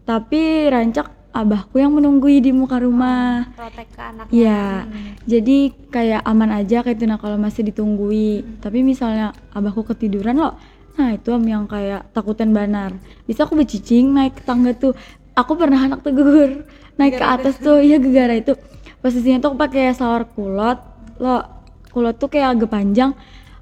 Tapi 0.04 0.66
rancak 0.68 1.06
abahku 1.30 1.78
yang 1.78 1.92
menunggui 1.94 2.42
di 2.42 2.50
muka 2.50 2.80
rumah. 2.82 3.46
Protek 3.54 3.88
ke 3.92 4.00
anaknya. 4.00 4.32
Iya, 4.32 4.64
Hmm. 4.88 5.12
jadi 5.28 5.58
kayak 5.92 6.22
aman 6.24 6.50
aja 6.50 6.76
kayak 6.80 6.96
itu 6.96 7.04
nah 7.04 7.20
kalau 7.20 7.36
masih 7.36 7.62
ditunggui. 7.62 8.58
Tapi 8.58 8.80
misalnya 8.80 9.36
abahku 9.52 9.84
ketiduran 9.84 10.36
loh, 10.36 10.56
nah 10.96 11.12
itu 11.12 11.28
am 11.28 11.44
yang 11.44 11.64
kayak 11.68 12.08
takutan 12.16 12.50
banar. 12.56 12.96
Bisa 13.28 13.44
aku 13.44 13.54
becicing 13.54 14.16
naik 14.16 14.40
ke 14.40 14.42
tangga 14.42 14.72
tuh. 14.72 14.96
Aku 15.36 15.52
pernah 15.52 15.84
anak 15.84 16.00
tegur 16.00 16.64
naik 16.96 17.20
ke 17.20 17.20
Gegara 17.20 17.36
atas 17.36 17.54
tuh, 17.60 17.78
iya 17.84 18.00
gegara 18.00 18.34
itu. 18.40 18.56
Posisinya 19.04 19.38
tuh 19.44 19.48
aku 19.52 19.58
pakai 19.60 19.92
sawar 19.92 20.24
kulot, 20.32 20.80
lo 21.20 21.44
kulot 21.92 22.16
tuh 22.16 22.32
kayak 22.32 22.56
agak 22.56 22.72
panjang. 22.72 23.12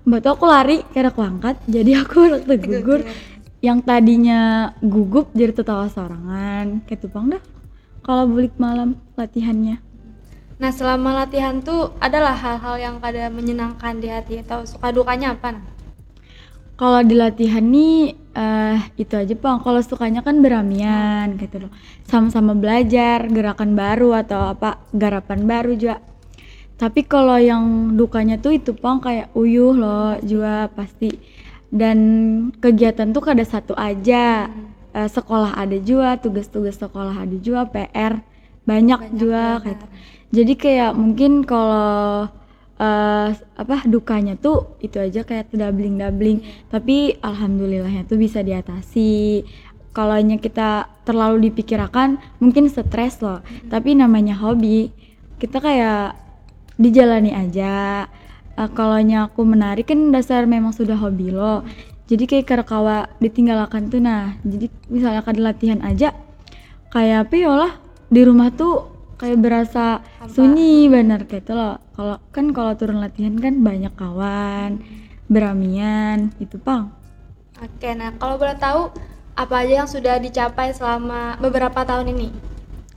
Mbak 0.07 0.21
tuh 0.23 0.31
aku 0.38 0.45
lari, 0.47 0.87
kayak 0.95 1.11
aku 1.11 1.21
angkat, 1.26 1.59
jadi 1.67 2.07
aku 2.07 2.17
anak 2.31 2.43
tegugur. 2.47 3.03
Yang 3.64 3.79
tadinya 3.88 4.41
gugup 4.85 5.33
jadi 5.33 5.57
tertawa 5.57 5.88
sorangan, 5.91 6.85
kayak 6.87 7.00
tupang 7.03 7.33
dah. 7.33 7.43
Kalau 8.05 8.29
bulik 8.29 8.55
malam 8.61 9.00
latihannya. 9.17 9.81
Nah 10.61 10.71
selama 10.71 11.25
latihan 11.25 11.59
tuh 11.64 11.91
adalah 11.99 12.37
hal-hal 12.37 12.76
yang 12.79 12.97
kada 13.03 13.26
menyenangkan 13.33 13.99
di 13.99 14.07
hati 14.12 14.45
atau 14.45 14.62
suka 14.62 14.95
dukanya 14.95 15.35
apa? 15.35 15.59
Nah? 15.59 15.74
Kalau 16.75 17.00
di 17.07 17.14
latihan 17.14 17.62
nih 17.62 18.19
eh 18.35 18.78
itu 18.99 19.14
aja 19.14 19.35
Bang. 19.38 19.62
Kalau 19.62 19.78
sukanya 19.78 20.21
kan 20.26 20.43
beramian 20.43 21.38
gitu 21.38 21.66
loh. 21.66 21.73
Sama-sama 22.07 22.52
belajar 22.59 23.31
gerakan 23.31 23.78
baru 23.78 24.11
atau 24.26 24.50
apa 24.54 24.83
garapan 24.90 25.47
baru 25.47 25.73
juga. 25.78 26.02
Tapi 26.75 27.07
kalau 27.07 27.38
yang 27.38 27.95
dukanya 27.95 28.43
tuh 28.43 28.59
itu 28.59 28.75
Bang 28.75 28.99
kayak 28.99 29.31
uyuh 29.38 29.71
loh 29.71 30.19
juga 30.26 30.66
pasti. 30.75 31.14
Dan 31.71 31.99
kegiatan 32.59 33.11
tuh 33.14 33.23
kada 33.23 33.47
satu 33.47 33.75
aja. 33.78 34.50
Eh, 34.95 35.11
sekolah 35.11 35.59
ada 35.59 35.75
juga, 35.83 36.14
tugas-tugas 36.23 36.78
sekolah 36.78 37.26
ada 37.26 37.35
juga, 37.43 37.66
PR 37.66 38.23
banyak, 38.62 39.11
Banyak 39.11 39.19
juga 39.19 39.59
kayak 39.59 39.75
gitu. 39.75 39.87
Jadi 40.35 40.52
kayak 40.54 40.93
mungkin 40.95 41.43
kalau 41.43 42.31
eh 42.75 43.31
apa 43.35 43.87
dukanya 43.87 44.35
tuh 44.35 44.75
itu 44.83 44.99
aja 44.99 45.23
kayak 45.23 45.54
dabling-dabling 45.54 46.43
tapi 46.66 47.14
alhamdulillahnya 47.23 48.07
tuh 48.07 48.19
bisa 48.19 48.43
diatasi. 48.43 49.45
Kalau 49.95 50.19
kita 50.19 50.90
terlalu 51.07 51.50
dipikirkan 51.50 52.19
mungkin 52.43 52.66
stres 52.66 53.23
loh. 53.23 53.47
Tapi 53.71 53.95
namanya 53.95 54.35
hobi 54.35 54.90
kita 55.38 55.62
kayak 55.62 56.19
dijalani 56.75 57.31
aja. 57.31 58.07
Eh, 58.54 58.71
kalau 58.75 58.99
aku 58.99 59.43
menari 59.47 59.87
kan 59.87 60.11
dasar 60.14 60.47
memang 60.47 60.71
sudah 60.75 60.95
hobi 60.95 61.31
lo 61.35 61.66
jadi 62.04 62.28
kayak 62.28 62.47
karakawa 62.47 63.09
ditinggalkan 63.19 63.88
tuh 63.88 64.00
nah. 64.00 64.37
Jadi 64.45 64.69
misalnya 64.93 65.25
kada 65.25 65.40
latihan 65.40 65.81
aja 65.81 66.12
kayak 66.93 67.26
apa 67.26 67.35
ya 67.35 67.50
lah 67.50 67.73
di 68.07 68.23
rumah 68.23 68.54
tuh 68.54 68.93
kayak 69.14 69.38
berasa 69.38 70.00
Hampa. 70.18 70.28
sunyi 70.28 70.87
bener 70.87 71.25
kayak 71.25 71.44
itu 71.44 71.52
loh 71.52 71.76
kalau 71.94 72.16
kan 72.30 72.50
kalau 72.50 72.73
turun 72.75 72.99
latihan 72.99 73.35
kan 73.35 73.54
banyak 73.61 73.92
kawan 73.94 74.83
beramian 75.26 76.30
itu 76.38 76.59
pang 76.59 76.90
Oke, 77.54 77.94
nah 77.94 78.11
kalau 78.12 78.35
boleh 78.35 78.59
tahu 78.59 78.90
apa 79.35 79.54
aja 79.62 79.83
yang 79.83 79.88
sudah 79.88 80.18
dicapai 80.18 80.75
selama 80.75 81.38
beberapa 81.38 81.87
tahun 81.87 82.11
ini? 82.11 82.28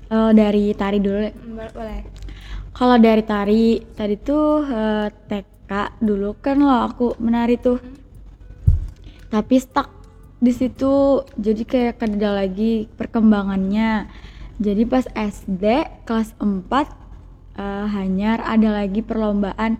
Eh, 0.09 0.31
dari 0.33 0.73
tari 0.73 0.97
dulu. 0.97 1.29
Hmm, 1.29 1.53
bo- 1.53 1.73
Boleh. 1.77 2.01
kalau 2.73 2.97
dari 2.97 3.21
tari 3.21 3.65
tadi 3.93 4.17
tuh 4.17 4.65
eh, 4.65 5.07
TK 5.29 5.71
dulu 6.01 6.33
kan 6.37 6.57
lo 6.57 6.73
aku 6.83 7.13
menari 7.17 7.57
tuh 7.57 7.77
tapi 9.27 9.55
stuck 9.57 9.89
di 10.37 10.49
situ 10.49 10.93
jadi 11.35 11.61
kayak 11.61 11.93
kada 11.97 12.29
lagi 12.33 12.85
perkembangannya 12.93 14.05
jadi 14.57 14.89
pas 14.89 15.05
SD 15.13 15.65
kelas 16.09 16.33
4 16.41 16.65
eh, 17.61 17.85
hanyar 17.93 18.41
ada 18.41 18.73
lagi 18.73 19.05
perlombaan. 19.05 19.77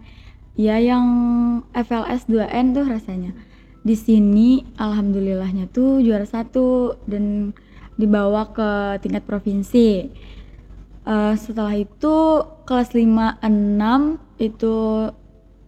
Ya 0.58 0.82
yang 0.82 1.06
FLS 1.74 2.26
2N 2.26 2.74
tuh 2.74 2.86
rasanya. 2.86 3.34
Di 3.86 3.94
sini 3.94 4.66
alhamdulillahnya 4.78 5.70
tuh 5.70 6.02
juara 6.02 6.26
satu 6.26 6.98
dan 7.06 7.54
dibawa 7.98 8.54
ke 8.54 9.02
tingkat 9.02 9.26
provinsi. 9.26 10.10
Uh, 11.08 11.40
setelah 11.40 11.72
itu 11.72 12.44
kelas 12.68 12.92
5 12.92 13.40
6 13.40 14.44
itu 14.44 14.76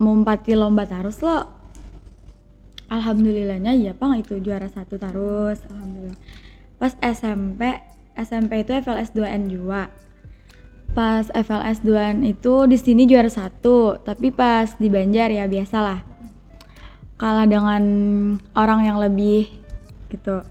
mengumpati 0.01 0.51
lomba 0.57 0.83
tarus 0.89 1.23
lo. 1.23 1.47
Alhamdulillahnya 2.89 3.77
iya 3.77 3.93
pang 3.93 4.17
itu 4.17 4.41
juara 4.41 4.67
satu 4.67 4.97
tarus. 4.97 5.61
Alhamdulillah. 5.69 6.19
Pas 6.75 6.97
SMP 6.99 7.88
SMP 8.23 8.63
itu 8.67 8.75
FLS 8.75 9.15
2N 9.15 9.47
juga. 9.47 9.88
Pas 10.91 11.25
FLS 11.29 11.85
2N 11.85 12.25
itu 12.25 12.65
di 12.65 12.77
sini 12.77 13.05
juara 13.05 13.29
satu 13.29 14.01
tapi 14.01 14.33
pas 14.33 14.73
di 14.75 14.89
Banjar 14.89 15.29
ya 15.31 15.45
biasalah. 15.45 16.01
Kalah 17.19 17.47
dengan 17.47 17.83
orang 18.55 18.88
yang 18.88 18.97
lebih 18.97 19.51
gitu. 20.09 20.41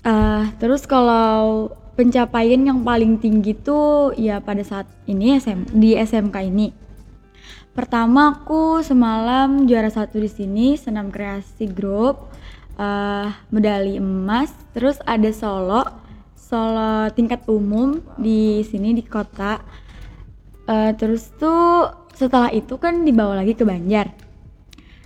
Uh, 0.00 0.48
terus 0.56 0.88
kalau 0.88 1.68
pencapaian 2.00 2.64
yang 2.64 2.80
paling 2.80 3.20
tinggi 3.20 3.52
tuh 3.52 4.16
ya 4.16 4.40
pada 4.40 4.64
saat 4.64 4.88
ini 5.04 5.36
SM, 5.36 5.76
di 5.76 5.92
SMK 5.92 6.36
ini. 6.48 6.72
Pertama 7.76 8.40
aku 8.40 8.80
semalam 8.80 9.68
juara 9.68 9.92
satu 9.92 10.16
di 10.16 10.26
sini 10.26 10.80
senam 10.80 11.12
kreasi 11.12 11.68
grup 11.68 12.32
uh, 12.80 13.28
medali 13.52 14.00
emas 14.00 14.50
terus 14.72 14.96
ada 15.04 15.28
solo 15.30 15.84
solo 16.50 17.06
tingkat 17.14 17.46
umum 17.46 18.02
di 18.18 18.66
sini 18.66 18.90
di 18.90 19.06
kota. 19.06 19.62
Uh, 20.66 20.90
terus 20.98 21.30
tuh 21.38 21.94
setelah 22.18 22.50
itu 22.50 22.74
kan 22.74 23.06
dibawa 23.06 23.38
lagi 23.38 23.54
ke 23.54 23.62
Banjar. 23.62 24.10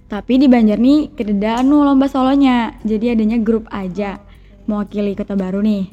Tapi 0.09 0.41
di 0.41 0.49
Banjar 0.49 0.81
nih 0.81 1.13
kededa 1.13 1.61
anu 1.61 1.85
lomba 1.85 2.09
solonya. 2.09 2.81
Jadi 2.81 3.13
adanya 3.13 3.37
grup 3.37 3.69
aja 3.69 4.25
mewakili 4.65 5.13
kota 5.13 5.37
baru 5.37 5.61
nih. 5.61 5.93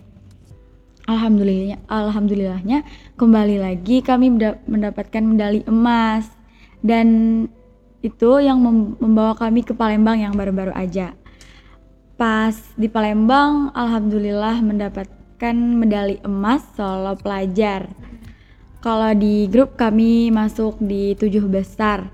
Alhamdulillah 1.11 1.83
alhamdulillahnya 1.91 2.87
kembali 3.19 3.59
lagi 3.59 3.99
kami 3.99 4.31
mendapatkan 4.71 5.19
medali 5.19 5.67
emas. 5.67 6.31
Dan 6.79 7.45
itu 8.01 8.41
yang 8.41 8.57
membawa 8.97 9.37
kami 9.37 9.61
ke 9.61 9.75
Palembang 9.75 10.17
yang 10.17 10.33
baru-baru 10.33 10.73
aja. 10.73 11.13
Pas 12.17 12.53
di 12.77 12.89
Palembang, 12.89 13.69
alhamdulillah 13.77 14.61
mendapatkan 15.41 15.57
medali 15.57 16.15
emas 16.21 16.61
solo 16.77 17.17
pelajar. 17.17 17.89
Kalau 18.77 19.09
di 19.17 19.49
grup 19.49 19.73
kami 19.73 20.29
masuk 20.29 20.77
di 20.77 21.17
tujuh 21.17 21.49
besar. 21.49 22.05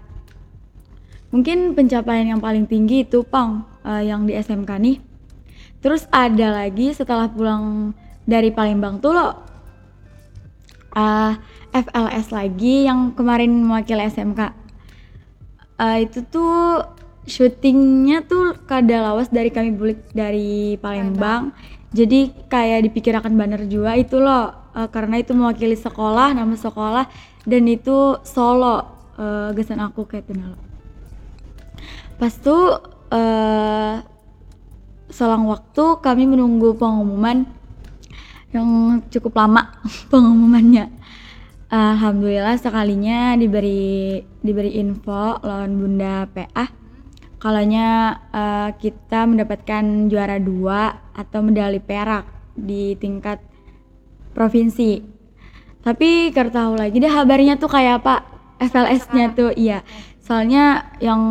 Mungkin 1.35 1.75
pencapaian 1.75 2.23
yang 2.23 2.39
paling 2.39 2.63
tinggi 2.63 3.03
itu 3.03 3.27
Pang 3.27 3.67
uh, 3.83 3.99
yang 3.99 4.23
di 4.23 4.31
SMK 4.31 4.71
nih. 4.79 4.97
Terus 5.83 6.07
ada 6.07 6.63
lagi 6.63 6.95
setelah 6.95 7.27
pulang 7.27 7.91
dari 8.23 8.47
Palembang 8.47 9.03
tuh 9.03 9.11
lo 9.11 9.27
uh, 10.95 11.33
FLS 11.75 12.31
lagi 12.31 12.87
yang 12.87 13.11
kemarin 13.11 13.51
mewakili 13.51 14.07
SMK 14.07 14.39
uh, 15.79 15.97
itu 15.99 16.23
tuh 16.27 16.83
syutingnya 17.27 18.23
tuh 18.23 18.55
kada 18.67 19.03
lawas 19.03 19.31
dari 19.31 19.51
kami 19.51 19.75
bulik 19.75 20.11
dari 20.15 20.79
Palembang 20.79 21.51
jadi 21.95 22.31
kayak 22.51 22.91
dipikirkan 22.91 23.31
banner 23.35 23.63
juga 23.67 23.95
itu 23.95 24.19
loh. 24.19 24.67
Uh, 24.77 24.85
karena 24.93 25.17
itu 25.17 25.33
mewakili 25.33 25.73
sekolah 25.73 26.37
nama 26.37 26.53
sekolah 26.53 27.09
dan 27.49 27.63
itu 27.65 28.21
solo 28.21 28.85
uh, 29.17 29.49
gesan 29.57 29.81
aku 29.81 30.05
kayak 30.05 30.29
kenal 30.29 30.53
pas 32.17 32.33
tuh 32.33 32.81
uh, 33.13 34.01
selang 35.07 35.45
waktu 35.47 36.01
kami 36.01 36.25
menunggu 36.25 36.73
pengumuman 36.75 37.45
yang 38.51 38.99
cukup 39.13 39.37
lama 39.37 39.79
pengumumannya. 40.11 40.91
Alhamdulillah 41.67 42.55
sekalinya 42.55 43.35
diberi 43.35 44.23
diberi 44.39 44.79
info 44.79 45.35
lawan 45.43 45.75
Bunda 45.75 46.23
PA 46.31 46.65
kalaunya 47.37 48.17
uh, 48.33 48.69
kita 48.77 49.29
mendapatkan 49.29 50.09
juara 50.09 50.41
dua 50.41 51.11
atau 51.13 51.45
medali 51.45 51.77
perak 51.77 52.25
di 52.57 52.97
tingkat 52.97 53.37
provinsi. 54.33 55.01
Tapi 55.85 56.33
kar 56.33 56.49
tahu 56.49 56.75
lagi 56.75 56.97
deh 56.97 57.09
kabarnya 57.09 57.55
tuh 57.61 57.69
kayak 57.71 58.03
apa 58.03 58.15
FLS-nya 58.57 59.37
tuh 59.37 59.53
iya. 59.53 59.85
Soalnya 60.19 60.91
yang 60.99 61.21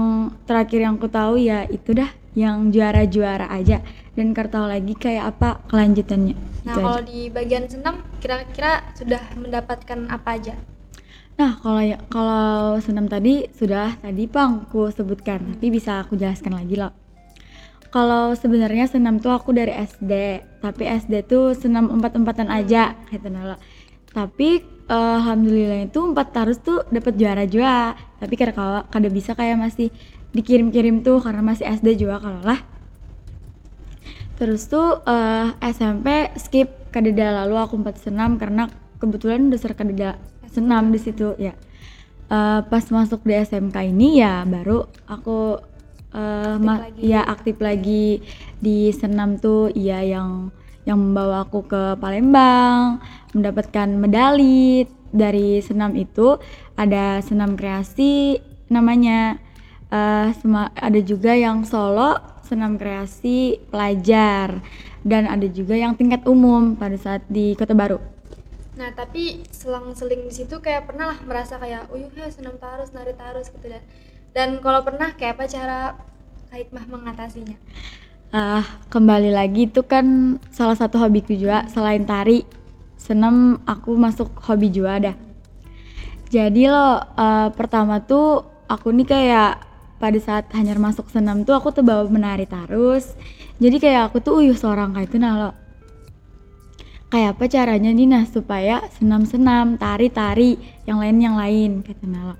terakhir 0.48 0.80
yang 0.80 0.96
ku 0.96 1.10
tahu 1.10 1.36
ya 1.36 1.68
itu 1.68 1.92
dah 1.92 2.08
yang 2.32 2.72
juara-juara 2.72 3.50
aja 3.52 3.82
dan 4.16 4.32
tahu 4.48 4.64
lagi 4.64 4.96
kayak 4.96 5.36
apa 5.36 5.60
kelanjutannya. 5.68 6.36
Nah, 6.64 6.74
kalau 6.74 6.98
di 7.04 7.28
bagian 7.28 7.68
senam 7.68 8.00
kira-kira 8.18 8.82
sudah 8.96 9.20
mendapatkan 9.36 10.08
apa 10.08 10.28
aja? 10.40 10.54
Nah, 11.36 11.60
kalau 11.60 11.82
ya 11.84 12.00
kalau 12.08 12.80
senam 12.80 13.06
tadi 13.12 13.44
sudah 13.52 14.00
tadi 14.00 14.24
Pang 14.24 14.64
aku 14.64 14.88
sebutkan, 14.88 15.44
hmm. 15.44 15.52
tapi 15.60 15.66
bisa 15.68 16.00
aku 16.00 16.16
jelaskan 16.16 16.56
lagi 16.56 16.80
loh. 16.80 16.92
Kalau 17.92 18.32
sebenarnya 18.36 18.88
senam 18.88 19.20
tuh 19.20 19.32
aku 19.32 19.52
dari 19.52 19.72
SD, 19.72 20.12
tapi 20.64 20.84
SD 20.88 21.28
tuh 21.28 21.52
senam 21.52 21.92
empat-empatan 21.92 22.48
aja 22.48 22.96
gitu 23.12 23.28
loh. 23.28 23.60
Tapi 24.12 24.64
uh, 24.88 25.20
alhamdulillah 25.20 25.88
itu 25.88 26.00
empat 26.00 26.32
tarus 26.32 26.58
tuh 26.60 26.84
dapat 26.88 27.20
juara 27.20 27.44
juga. 27.44 27.92
Tapi 28.16 28.34
karena 28.36 28.84
kada 28.88 29.08
bisa 29.12 29.36
kayak 29.36 29.60
masih 29.60 29.92
dikirim-kirim 30.36 31.00
tuh 31.00 31.20
karena 31.24 31.40
masih 31.40 31.64
SD 31.68 32.04
juga 32.04 32.20
kalau 32.20 32.40
lah 32.44 32.60
terus 34.36 34.68
tuh 34.68 35.00
uh, 35.00 35.56
eh, 35.56 35.72
SMP 35.72 36.28
skip 36.36 36.92
kadeda 36.92 37.44
lalu 37.44 37.56
aku 37.56 37.80
empat 37.80 38.04
senam 38.04 38.36
karena 38.36 38.68
kebetulan 39.00 39.48
dasar 39.48 39.72
kadeda 39.72 40.20
senam 40.56 40.88
di 40.88 40.98
situ 40.98 41.36
ya. 41.36 41.52
Uh, 42.26 42.64
pas 42.66 42.82
masuk 42.90 43.22
di 43.22 43.38
SMK 43.38 43.76
ini 43.86 44.18
ya 44.18 44.42
baru 44.42 44.90
aku 45.06 45.62
uh, 46.10 46.58
aktif 46.58 46.98
ya 46.98 47.20
aktif 47.22 47.56
lagi 47.60 48.24
di 48.58 48.90
senam 48.96 49.36
tuh. 49.36 49.68
Iya 49.76 50.00
yang 50.02 50.50
yang 50.88 50.98
membawa 51.02 51.44
aku 51.44 51.66
ke 51.66 51.98
Palembang 52.00 53.02
mendapatkan 53.36 53.88
medali 53.92 54.88
dari 55.12 55.60
senam 55.60 55.92
itu. 55.94 56.40
Ada 56.78 57.20
senam 57.20 57.54
kreasi 57.54 58.40
namanya. 58.72 59.42
Uh, 59.86 60.34
ada 60.74 60.98
juga 60.98 61.30
yang 61.30 61.62
solo 61.62 62.18
senam 62.42 62.74
kreasi 62.78 63.62
pelajar. 63.70 64.62
Dan 65.06 65.30
ada 65.30 65.46
juga 65.46 65.78
yang 65.78 65.94
tingkat 65.94 66.26
umum 66.26 66.74
pada 66.74 66.98
saat 66.98 67.22
di 67.30 67.54
Kota 67.54 67.74
Baru. 67.78 68.15
Nah 68.76 68.92
tapi 68.92 69.42
selang-seling 69.48 70.28
di 70.28 70.32
situ 70.32 70.60
kayak 70.60 70.88
pernah 70.88 71.16
lah 71.16 71.18
merasa 71.24 71.56
kayak 71.56 71.88
uyuh 71.92 72.12
ya 72.12 72.28
senam 72.28 72.60
tarus 72.60 72.92
nari 72.92 73.16
tarus 73.16 73.48
gitu 73.48 73.66
dan 73.66 73.82
dan 74.36 74.48
kalau 74.60 74.84
pernah 74.84 75.16
kayak 75.16 75.40
apa 75.40 75.44
cara 75.48 75.80
Kak 76.46 76.70
mah 76.72 76.86
mengatasinya? 76.86 77.58
Uh, 78.30 78.64
kembali 78.88 79.34
lagi 79.34 79.66
itu 79.66 79.82
kan 79.82 80.38
salah 80.54 80.78
satu 80.78 80.96
hobiku 81.00 81.34
juga 81.34 81.66
selain 81.72 82.06
tari 82.06 82.46
senam 82.96 83.58
aku 83.66 83.96
masuk 83.98 84.30
hobi 84.46 84.70
juga 84.70 85.00
ada. 85.00 85.12
Jadi 86.30 86.70
lo 86.70 86.76
uh, 86.76 87.48
pertama 87.54 87.98
tuh 88.04 88.46
aku 88.70 88.94
nih 88.94 89.06
kayak 89.06 89.52
pada 89.96 90.18
saat 90.20 90.52
hanya 90.52 90.76
masuk 90.76 91.08
senam 91.08 91.42
tuh 91.48 91.56
aku 91.56 91.72
tuh 91.72 91.80
bawa 91.80 92.04
menari 92.08 92.44
terus 92.44 93.16
jadi 93.56 93.76
kayak 93.80 94.02
aku 94.12 94.20
tuh 94.20 94.44
uyuh 94.44 94.56
seorang 94.56 94.92
kayak 94.92 95.08
itu 95.08 95.16
nah 95.16 95.32
lo 95.40 95.50
kayak 97.10 97.38
apa 97.38 97.44
caranya 97.46 97.90
nih 97.94 98.08
nah 98.10 98.24
supaya 98.26 98.82
senam-senam 98.98 99.78
tari-tari 99.78 100.58
yang 100.88 100.98
lain 100.98 101.18
yang 101.22 101.36
lain 101.38 101.70
kata 101.86 102.06
Nala. 102.06 102.34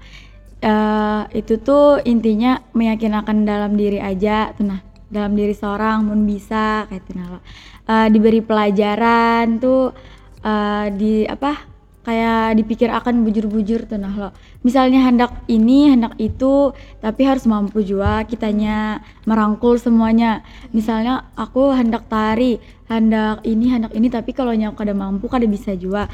Uh, 0.57 1.23
itu 1.37 1.61
tuh 1.61 2.01
intinya 2.03 2.59
meyakinkan 2.73 3.47
dalam 3.47 3.77
diri 3.77 4.01
aja 4.01 4.51
tuh 4.57 4.67
nah 4.67 4.81
dalam 5.07 5.39
diri 5.39 5.55
seorang 5.55 6.09
pun 6.09 6.27
bisa 6.27 6.91
kayak 6.91 7.07
Nala. 7.15 7.39
Uh, 7.87 8.07
diberi 8.11 8.43
pelajaran 8.43 9.63
tuh 9.63 9.95
uh, 10.43 10.87
di 10.91 11.23
apa 11.27 11.76
kayak 12.07 12.63
dipikir 12.63 12.87
akan 12.87 13.27
bujur-bujur 13.27 13.91
tuh 13.91 13.99
nah 13.99 14.15
lo. 14.15 14.31
Misalnya 14.63 15.03
hendak 15.03 15.43
ini 15.51 15.91
hendak 15.91 16.15
itu 16.23 16.71
tapi 17.03 17.27
harus 17.27 17.51
mampu 17.51 17.83
juga 17.83 18.23
kitanya 18.23 19.03
merangkul 19.27 19.75
semuanya. 19.75 20.47
Misalnya 20.71 21.27
aku 21.35 21.75
hendak 21.75 22.07
tari 22.07 22.63
hendak 22.87 23.43
ini 23.43 23.67
hendak 23.67 23.91
ini 23.99 24.07
tapi 24.07 24.31
kalau 24.31 24.55
nyok 24.55 24.79
kada 24.79 24.95
mampu 24.95 25.27
kada 25.27 25.51
bisa 25.51 25.75
juga 25.75 26.07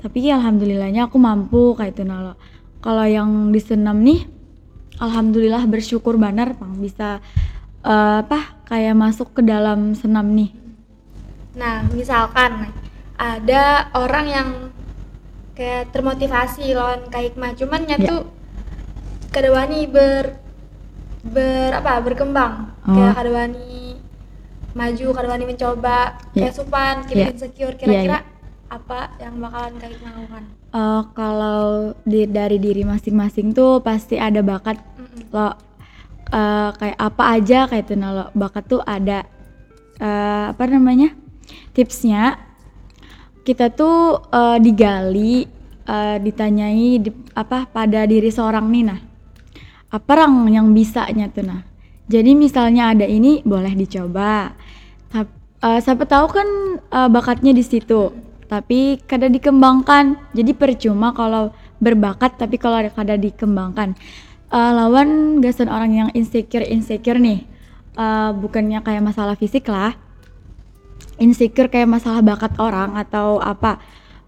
tapi 0.00 0.24
ya 0.24 0.40
alhamdulillahnya 0.40 1.12
aku 1.12 1.20
mampu 1.20 1.76
kayak 1.76 1.92
itu 1.92 2.08
nah 2.08 2.32
lo. 2.32 2.34
Kalau 2.80 3.04
yang 3.04 3.52
di 3.52 3.60
senam 3.60 4.00
nih 4.00 4.24
alhamdulillah 4.96 5.68
bersyukur 5.68 6.16
benar 6.16 6.56
pang 6.56 6.72
bisa 6.80 7.20
uh, 7.84 8.24
apa 8.24 8.64
kayak 8.64 8.96
masuk 8.96 9.36
ke 9.36 9.44
dalam 9.44 9.92
senam 9.92 10.24
nih. 10.32 10.56
Nah 11.60 11.84
misalkan 11.92 12.72
ada 13.20 13.92
orang 13.92 14.26
yang 14.26 14.48
kayak 15.54 15.90
termotivasi 15.90 16.70
lawan 16.70 17.06
Kak 17.08 17.22
Hikmah 17.24 17.54
cuman 17.54 17.80
nyatu 17.84 18.16
yeah. 18.20 19.30
kadawani 19.30 19.86
ber 19.86 20.38
ber 21.24 21.70
apa 21.72 21.98
berkembang 22.00 22.74
Oh. 22.84 22.92
kayak 22.92 23.16
kadewani 23.16 23.96
maju 24.72 25.06
kadewani 25.10 25.44
mencoba 25.46 25.98
Iya. 26.30 26.42
kayak 26.42 26.54
supan 26.54 26.94
kita 27.06 27.16
Iya. 27.16 27.30
insecure 27.32 27.72
Iya, 27.72 27.78
kira-kira 27.78 28.18
iya. 28.20 28.28
apa 28.68 28.98
yang 29.16 29.34
bakalan 29.38 29.72
Kak 29.76 29.88
Hikmah 29.88 30.12
lakukan 30.12 30.44
Eh, 30.74 31.02
kalau 31.14 31.62
di- 32.02 32.26
dari 32.26 32.58
diri 32.58 32.82
masing-masing 32.82 33.54
tuh 33.54 33.78
pasti 33.78 34.18
ada 34.18 34.42
bakat 34.42 34.74
Mm-mm. 34.98 35.30
lo 35.30 35.54
eh, 36.28 36.70
kayak 36.74 36.98
apa 36.98 37.24
aja 37.32 37.58
kayak 37.64 37.84
itu 37.84 37.94
nah 37.94 38.10
lo 38.10 38.24
bakat 38.34 38.66
tuh 38.66 38.82
ada 38.82 39.22
eh, 39.96 40.44
apa 40.50 40.64
namanya 40.66 41.14
tipsnya 41.70 42.42
kita 43.44 43.68
tuh 43.70 44.24
eh, 44.32 44.58
digali 44.58 45.44
eh, 45.84 46.16
ditanyai 46.18 46.90
di- 46.98 47.14
apa 47.36 47.68
pada 47.68 48.08
diri 48.08 48.32
seorang 48.32 48.64
nih 48.72 48.84
nah. 48.88 49.00
Apa 49.92 50.18
orang 50.18 50.48
yang 50.50 50.66
bisanya 50.72 51.28
tuh 51.30 51.44
nah? 51.46 51.62
Jadi 52.08 52.34
misalnya 52.34 52.90
ada 52.90 53.06
ini 53.06 53.44
boleh 53.44 53.76
dicoba. 53.76 54.56
Tap- 55.12 55.60
eh, 55.60 55.80
siapa 55.84 56.08
tahu 56.08 56.26
kan 56.32 56.48
eh, 56.80 57.08
bakatnya 57.12 57.52
di 57.52 57.62
situ 57.62 58.10
tapi 58.48 58.98
kada 59.04 59.28
dikembangkan. 59.28 60.32
Jadi 60.32 60.56
percuma 60.56 61.12
kalau 61.12 61.52
berbakat 61.78 62.40
tapi 62.40 62.56
kalau 62.56 62.80
ada 62.80 62.88
kada 62.88 63.20
dikembangkan. 63.20 63.92
Eh, 64.48 64.72
lawan 64.72 65.38
gasan 65.44 65.68
orang 65.68 65.92
yang 65.92 66.08
insecure 66.16 66.64
insecure 66.64 67.20
nih. 67.20 67.44
Eh, 67.94 68.30
bukannya 68.40 68.80
kayak 68.80 69.04
masalah 69.04 69.36
fisik 69.36 69.68
lah 69.68 70.03
insecure 71.18 71.70
kayak 71.70 71.88
masalah 71.88 72.20
bakat 72.20 72.52
orang 72.58 72.98
atau 72.98 73.38
apa 73.38 73.80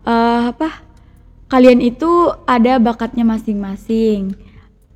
Eh, 0.06 0.42
apa 0.54 0.86
kalian 1.50 1.82
itu 1.82 2.30
ada 2.46 2.78
bakatnya 2.78 3.26
masing-masing. 3.26 4.38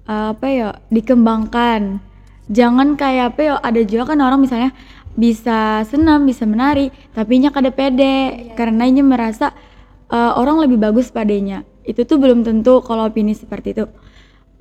Eh, 0.07 0.27
apa 0.31 0.47
ya 0.47 0.69
dikembangkan. 0.95 1.99
Jangan 2.47 2.95
kayak 2.95 3.35
apa 3.35 3.41
ya 3.43 3.55
ada 3.59 3.83
juga 3.83 4.15
kan 4.15 4.23
orang 4.23 4.39
misalnya 4.43 4.71
bisa 5.19 5.83
senam 5.91 6.23
bisa 6.31 6.47
menari 6.47 6.95
tapi 7.11 7.43
nya 7.43 7.51
kada 7.51 7.75
pede. 7.75 8.55
Karena 8.55 8.87
nya 8.87 9.03
merasa 9.03 9.51
eh, 10.15 10.33
orang 10.39 10.63
lebih 10.63 10.79
bagus 10.79 11.11
padanya 11.11 11.67
itu 11.83 12.07
tuh 12.07 12.23
belum 12.23 12.47
tentu 12.47 12.79
kalau 12.87 13.11
opini 13.11 13.35
seperti 13.35 13.75
itu. 13.75 13.91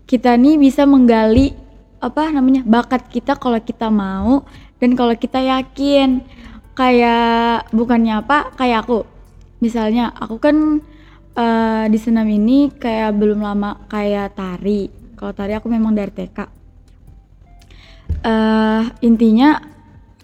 Kita 0.09 0.33
nih 0.33 0.57
bisa 0.57 0.89
menggali 0.89 1.53
apa 2.01 2.33
namanya 2.33 2.65
bakat 2.65 3.05
kita 3.13 3.37
kalau 3.37 3.61
kita 3.61 3.93
mau 3.93 4.41
dan 4.81 4.97
kalau 4.97 5.13
kita 5.13 5.37
yakin 5.37 6.25
kayak 6.79 7.67
bukannya 7.75 8.23
apa 8.23 8.55
kayak 8.55 8.87
aku. 8.87 9.03
Misalnya 9.59 10.15
aku 10.15 10.39
kan 10.39 10.79
eh, 11.35 11.85
di 11.91 11.99
senam 11.99 12.23
ini 12.31 12.71
kayak 12.71 13.19
belum 13.19 13.43
lama 13.43 13.83
kayak 13.91 14.39
tari. 14.39 14.87
Kalau 15.19 15.35
tari 15.35 15.51
aku 15.51 15.67
memang 15.67 15.91
dari 15.91 16.15
TK 16.15 16.39
eh 18.19 18.83
intinya 19.05 19.61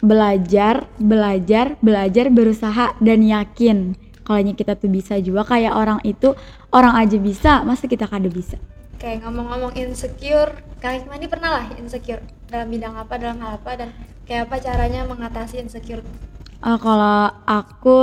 belajar 0.01 0.89
belajar 0.97 1.77
belajar 1.79 2.25
berusaha 2.33 2.97
dan 2.97 3.21
yakin 3.21 3.93
kalau 4.25 4.41
kita 4.41 4.73
tuh 4.73 4.89
bisa 4.89 5.21
juga. 5.21 5.45
Kayak 5.45 5.77
orang 5.77 5.99
itu 6.01 6.33
orang 6.73 6.97
aja 6.97 7.17
bisa 7.21 7.51
masa 7.61 7.85
kita 7.85 8.09
kada 8.09 8.25
bisa? 8.25 8.57
Kayak 8.97 9.27
ngomong-ngomong 9.27 9.77
insecure 9.77 10.55
Kak 10.81 11.03
Hikmah 11.03 11.17
ini 11.21 11.27
pernah 11.29 11.51
lah 11.61 11.65
insecure 11.77 12.25
dalam 12.49 12.73
bidang 12.73 12.97
apa 12.97 13.13
dalam 13.21 13.37
hal 13.43 13.61
apa 13.61 13.71
dan 13.77 13.89
kayak 14.25 14.49
apa 14.49 14.55
caranya 14.65 15.05
mengatasi 15.05 15.61
insecure 15.61 16.01
Ah, 16.65 16.81
kalau 16.81 17.29
aku 17.45 17.99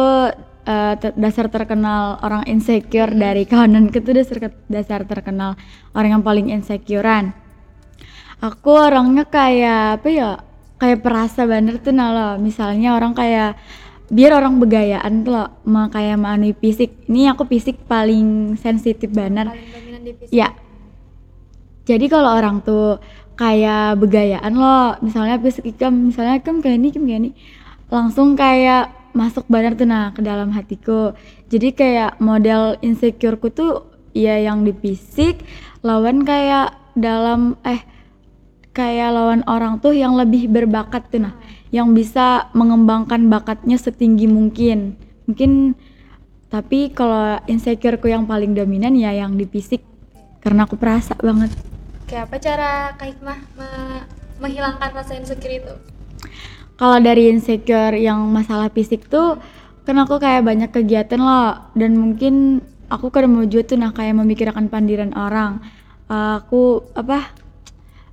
eh, 0.62 0.94
ter- 1.02 1.16
dasar 1.18 1.50
terkenal 1.50 2.22
orang 2.22 2.46
insecure 2.46 3.10
dari 3.10 3.42
kawananku 3.42 3.98
tuh 3.98 4.14
dasar 4.14 4.38
dasar 4.70 5.02
terkenal 5.02 5.58
orang 5.98 6.10
yang 6.18 6.22
paling 6.22 6.46
insecurean. 6.54 7.34
Aku 8.38 8.70
orangnya 8.70 9.26
kayak 9.26 9.98
apa 10.02 10.08
ya? 10.10 10.30
Kayak 10.78 11.02
perasa 11.02 11.42
banget 11.46 11.82
tuh 11.82 11.90
nah 11.90 12.14
loh. 12.14 12.32
Misalnya 12.38 12.94
orang 12.94 13.14
kayak 13.18 13.58
biar 14.10 14.38
orang 14.38 14.62
begayaan 14.62 15.26
tuh 15.26 15.32
loh, 15.34 15.48
ma 15.66 15.90
kayak 15.90 16.18
manu 16.18 16.54
fisik. 16.54 17.06
Ini 17.10 17.34
aku 17.34 17.42
fisik 17.50 17.82
paling 17.90 18.54
sensitif 18.58 19.10
banget. 19.10 19.50
paling 19.50 19.70
dominan 19.74 20.00
di 20.06 20.12
fisik 20.14 20.30
Ya. 20.30 20.54
Jadi 21.82 22.06
kalau 22.06 22.30
orang 22.38 22.62
tuh 22.62 23.02
kayak 23.34 23.98
begayaan 23.98 24.54
lo, 24.54 24.94
misalnya 25.02 25.34
fisik 25.42 25.66
ikam, 25.74 26.14
misalnya 26.14 26.38
ikam 26.38 26.62
kayak 26.62 26.78
ini, 26.78 26.86
ikam 26.94 27.02
kayak 27.10 27.20
ini, 27.26 27.30
langsung 27.92 28.32
kayak 28.40 28.88
masuk 29.12 29.44
banget 29.52 29.76
tuh 29.76 29.84
nah 29.84 30.16
ke 30.16 30.24
dalam 30.24 30.48
hatiku. 30.56 31.12
Jadi 31.52 31.76
kayak 31.76 32.16
model 32.24 32.80
insecureku 32.80 33.52
tuh 33.52 33.92
ya 34.16 34.40
yang 34.40 34.64
di 34.64 34.72
fisik, 34.72 35.44
lawan 35.84 36.24
kayak 36.24 36.72
dalam 36.96 37.60
eh 37.68 37.84
kayak 38.72 39.12
lawan 39.12 39.44
orang 39.44 39.76
tuh 39.84 39.92
yang 39.92 40.16
lebih 40.16 40.48
berbakat 40.48 41.12
tuh 41.12 41.28
nah, 41.28 41.36
yang 41.68 41.92
bisa 41.92 42.48
mengembangkan 42.56 43.28
bakatnya 43.28 43.76
setinggi 43.76 44.24
mungkin. 44.24 44.96
Mungkin 45.28 45.76
tapi 46.48 46.96
kalau 46.96 47.36
insecureku 47.44 48.08
yang 48.08 48.24
paling 48.24 48.56
dominan 48.56 48.96
ya 48.96 49.12
yang 49.12 49.36
di 49.36 49.44
fisik 49.44 49.84
karena 50.40 50.64
aku 50.64 50.80
perasa 50.80 51.12
banget. 51.20 51.52
kayak 52.08 52.28
apa 52.28 52.36
cara 52.44 52.70
Kak 53.00 53.08
Hikmah 53.08 53.40
me- 53.56 54.04
menghilangkan 54.36 54.90
rasa 54.92 55.16
insecure 55.16 55.64
itu 55.64 55.91
Kalau 56.76 56.98
dari 56.98 57.30
insecure 57.30 57.94
yang 58.00 58.18
masalah 58.32 58.72
fisik 58.72 59.06
tuh 59.06 59.38
kan 59.82 59.98
aku 59.98 60.22
kayak 60.22 60.46
banyak 60.46 60.70
kegiatan 60.70 61.18
loh 61.18 61.74
dan 61.74 61.98
mungkin 61.98 62.62
aku 62.86 63.10
kada 63.10 63.26
mau 63.26 63.42
juga 63.46 63.74
tuh 63.74 63.78
nah 63.82 63.90
kayak 63.90 64.14
memikirkan 64.18 64.70
pandiran 64.70 65.12
orang. 65.16 65.62
aku 66.12 66.92
apa 66.92 67.32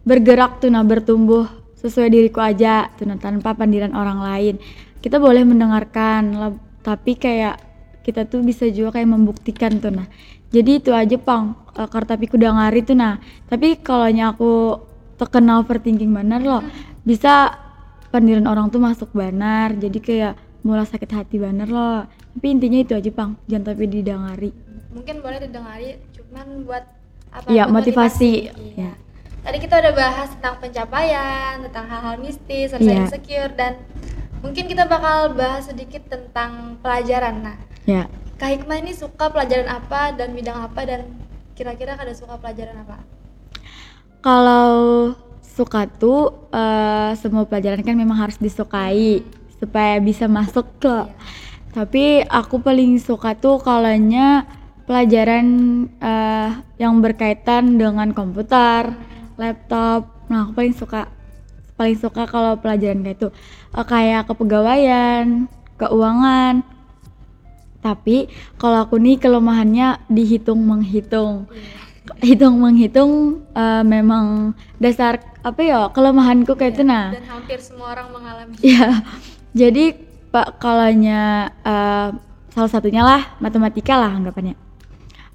bergerak 0.08 0.64
tuh 0.64 0.72
nah 0.72 0.88
bertumbuh 0.88 1.52
sesuai 1.76 2.08
diriku 2.08 2.40
aja 2.40 2.88
tuh 2.96 3.04
nah 3.04 3.20
tanpa 3.20 3.52
pandiran 3.56 3.92
orang 3.92 4.24
lain. 4.24 4.56
Kita 5.00 5.20
boleh 5.20 5.44
mendengarkan 5.48 6.36
lah, 6.36 6.52
tapi 6.84 7.16
kayak 7.20 7.60
kita 8.04 8.24
tuh 8.28 8.40
bisa 8.40 8.68
juga 8.72 9.00
kayak 9.00 9.10
membuktikan 9.12 9.84
tuh 9.84 9.92
nah. 9.92 10.08
Jadi 10.50 10.82
itu 10.82 10.92
aja 10.96 11.20
pang 11.20 11.60
uh, 11.76 11.88
kartapiku 11.92 12.40
udah 12.40 12.52
ngari 12.56 12.82
tuh 12.88 12.96
nah. 12.96 13.20
Tapi 13.52 13.84
kalau 13.84 14.08
aku 14.08 14.52
terkenal 15.20 15.68
overthinking 15.68 16.16
bener 16.16 16.40
loh 16.40 16.64
bisa 17.04 17.52
pandiran 18.10 18.46
orang 18.50 18.68
tuh 18.70 18.82
masuk 18.82 19.10
banar 19.14 19.74
jadi 19.78 20.00
kayak 20.02 20.34
mulai 20.60 20.84
sakit 20.84 21.10
hati 21.14 21.40
banget 21.40 21.70
loh 21.70 22.04
tapi 22.36 22.48
intinya 22.52 22.80
itu 22.82 22.94
aja 22.94 23.12
pang 23.14 23.40
jangan 23.48 23.72
tapi 23.72 23.84
didengari 23.88 24.52
mungkin 24.92 25.22
boleh 25.22 25.40
didengari 25.40 26.02
cuman 26.18 26.66
buat 26.66 26.84
apa 27.30 27.46
buat 27.48 27.70
motivasi. 27.70 28.50
Iya. 28.50 28.54
Iya. 28.76 28.92
tadi 29.40 29.58
kita 29.62 29.76
udah 29.80 29.94
bahas 29.96 30.28
tentang 30.36 30.56
pencapaian 30.60 31.54
tentang 31.64 31.86
hal-hal 31.88 32.16
mistis 32.20 32.74
rasa 32.74 32.84
Iya. 32.84 33.08
insecure 33.08 33.54
dan 33.56 33.74
mungkin 34.42 34.66
kita 34.68 34.84
bakal 34.84 35.32
bahas 35.38 35.70
sedikit 35.70 36.04
tentang 36.10 36.76
pelajaran 36.84 37.40
nah 37.46 37.58
ya 37.86 38.10
Kak 38.40 38.50
Hikmah 38.56 38.80
ini 38.80 38.96
suka 38.96 39.28
pelajaran 39.32 39.68
apa 39.68 40.16
dan 40.16 40.32
bidang 40.32 40.60
apa 40.60 40.82
dan 40.88 41.12
kira-kira 41.56 41.96
kada 41.96 42.16
suka 42.16 42.40
pelajaran 42.40 42.84
apa 42.84 43.04
kalau 44.20 44.68
suka 45.60 45.92
tuh 45.92 46.48
eh, 46.56 47.12
semua 47.20 47.44
pelajaran 47.44 47.84
kan 47.84 48.00
memang 48.00 48.16
harus 48.16 48.40
disukai 48.40 49.20
supaya 49.60 50.00
bisa 50.00 50.32
masuk 50.32 50.64
ke. 50.80 50.98
Tapi 51.76 52.24
aku 52.24 52.64
paling 52.64 52.96
suka 53.04 53.36
tuh 53.36 53.60
kalanya 53.60 54.48
pelajaran 54.88 55.46
eh, 56.00 56.50
yang 56.80 57.04
berkaitan 57.04 57.76
dengan 57.76 58.16
komputer 58.16 58.96
laptop. 59.36 60.08
Nah 60.32 60.48
aku 60.48 60.64
paling 60.64 60.76
suka 60.80 61.12
paling 61.76 62.00
suka 62.00 62.24
kalau 62.24 62.56
pelajaran 62.56 63.04
kayak 63.04 63.20
itu. 63.20 63.28
Eh, 63.76 63.84
kayak 63.84 64.32
kepegawaian 64.32 65.52
keuangan. 65.76 66.64
Tapi 67.84 68.32
kalau 68.56 68.88
aku 68.88 68.96
nih 68.96 69.20
kelemahannya 69.20 70.08
dihitung 70.08 70.64
menghitung 70.64 71.48
hitung 72.20 72.60
menghitung 72.60 73.44
eh, 73.54 73.84
memang 73.86 74.54
dasar 74.82 75.22
apa 75.40 75.62
ya 75.64 75.80
kelemahanku 75.94 76.52
kayak 76.60 76.80
itu 76.80 76.84
nah. 76.84 77.16
dan 77.16 77.26
hampir 77.30 77.60
semua 77.64 77.96
orang 77.96 78.12
mengalami. 78.12 78.54
Ya 78.60 79.06
jadi 79.60 79.96
pak 80.30 80.62
kalanya 80.62 81.54
eh, 81.64 82.10
salah 82.52 82.72
satunya 82.72 83.02
lah 83.06 83.38
matematika 83.40 83.96
lah 83.96 84.12
anggapannya. 84.14 84.58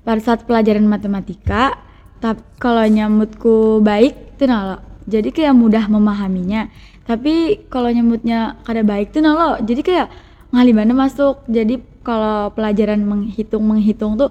Pada 0.05 0.21
saat 0.21 0.45
pelajaran 0.45 0.85
matematika 0.85 1.81
tapi 2.21 2.41
kalau 2.57 2.85
nyamutku 2.85 3.85
baik 3.85 4.41
tuh 4.41 4.49
nah 4.49 4.61
lo 4.65 4.79
jadi 5.05 5.29
kayak 5.33 5.55
mudah 5.57 5.85
memahaminya. 5.89 6.69
Tapi 7.05 7.69
kalau 7.69 7.93
nyamutnya 7.93 8.57
kada 8.65 8.81
baik 8.81 9.13
tuh 9.13 9.21
nah 9.21 9.33
lo 9.37 9.51
jadi 9.65 9.81
kayak 9.81 10.09
ngalibana 10.53 10.93
masuk. 10.93 11.45
Jadi 11.49 11.81
kalau 12.05 12.53
pelajaran 12.53 13.01
menghitung 13.01 13.65
menghitung 13.65 14.21
tuh 14.21 14.31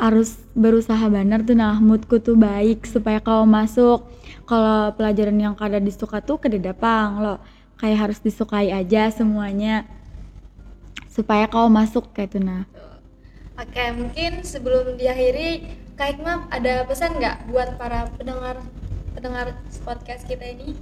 harus 0.00 0.40
berusaha 0.56 1.04
benar 1.12 1.44
tuh 1.44 1.52
nah 1.52 1.76
moodku 1.76 2.16
tuh 2.24 2.32
baik 2.32 2.88
supaya 2.88 3.20
kau 3.20 3.44
masuk 3.44 4.08
kalau 4.48 4.88
pelajaran 4.96 5.36
yang 5.36 5.52
kada 5.52 5.76
disuka 5.76 6.24
tuh 6.24 6.40
kada 6.40 6.56
dapang 6.56 7.20
lo 7.20 7.36
kayak 7.76 8.08
harus 8.08 8.18
disukai 8.24 8.72
aja 8.72 9.12
semuanya 9.12 9.84
supaya 11.12 11.44
kau 11.44 11.68
masuk 11.68 12.08
kayak 12.16 12.32
tuh 12.32 12.40
nah 12.40 12.64
Oke, 13.60 13.92
mungkin 13.92 14.40
sebelum 14.40 14.96
diakhiri, 14.96 15.68
Kak 15.92 16.16
Hikmah 16.16 16.48
ada 16.48 16.80
pesan 16.88 17.20
nggak 17.20 17.52
buat 17.52 17.76
para 17.76 18.08
pendengar 18.16 18.56
pendengar 19.12 19.52
podcast 19.84 20.24
kita 20.24 20.48
ini? 20.48 20.72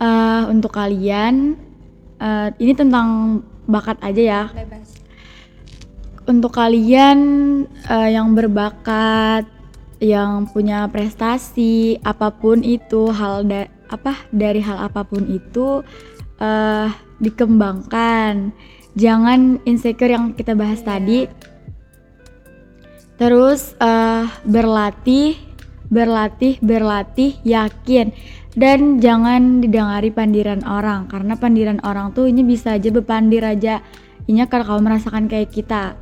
Eh, 0.00 0.42
untuk 0.48 0.72
kalian 0.72 1.52
eh, 2.16 2.48
ini 2.56 2.72
tentang 2.72 3.40
bakat 3.68 4.00
aja 4.00 4.22
ya. 4.24 4.42
Bebas. 4.56 4.88
Untuk 6.28 6.52
kalian 6.52 7.18
eh, 7.88 8.10
yang 8.12 8.36
berbakat, 8.36 9.48
yang 9.98 10.44
punya 10.52 10.84
prestasi 10.92 11.96
apa 12.04 12.30
pun 12.30 12.60
itu 12.60 13.08
hal 13.08 13.48
da- 13.48 13.72
apa 13.88 14.28
dari 14.30 14.60
hal 14.60 14.76
apa 14.76 15.02
pun 15.08 15.24
itu 15.24 15.80
eh 16.38 16.88
dikembangkan. 17.18 18.52
Jangan 18.94 19.64
insecure 19.64 20.12
yang 20.12 20.36
kita 20.36 20.52
bahas 20.52 20.84
Iya. 20.84 20.88
tadi. 20.92 21.20
Terus 23.18 23.74
eh 23.80 24.24
berlatih, 24.44 25.34
berlatih, 25.88 26.60
berlatih, 26.62 27.40
yakin 27.42 28.12
dan 28.54 28.98
jangan 28.98 29.64
didengari 29.64 30.10
pandiran 30.10 30.60
orang 30.66 31.06
karena 31.08 31.34
pandiran 31.38 31.78
orang 31.86 32.10
tuh 32.12 32.28
ini 32.28 32.44
bisa 32.44 32.76
aja 32.76 32.92
bepandir 32.92 33.42
aja. 33.42 33.80
Ini 34.28 34.44
kalau 34.44 34.76
kamu 34.76 34.92
merasakan 34.92 35.24
kayak 35.24 35.50
kita. 35.56 35.96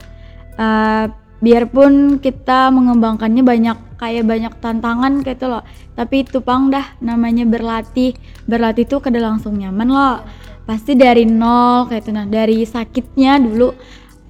Eh, 0.56 1.06
biarpun 1.36 2.16
kita 2.16 2.72
mengembangkannya 2.72 3.44
banyak 3.44 3.78
kayak 4.00 4.24
banyak 4.24 4.52
tantangan 4.56 5.20
kayak 5.20 5.36
itu 5.36 5.46
loh. 5.52 5.62
Tapi 5.92 6.24
itu 6.24 6.40
pang 6.40 6.72
dah 6.72 6.96
namanya 7.04 7.44
berlatih. 7.44 8.16
Berlatih 8.48 8.88
tuh 8.88 9.00
kada 9.04 9.20
langsung 9.20 9.60
nyaman 9.60 9.88
loh. 9.88 10.16
Pasti 10.64 10.96
dari 10.96 11.28
nol 11.28 11.86
kayak 11.92 12.08
itu. 12.08 12.10
Nah 12.16 12.26
dari 12.26 12.64
sakitnya 12.64 13.36
dulu 13.40 13.76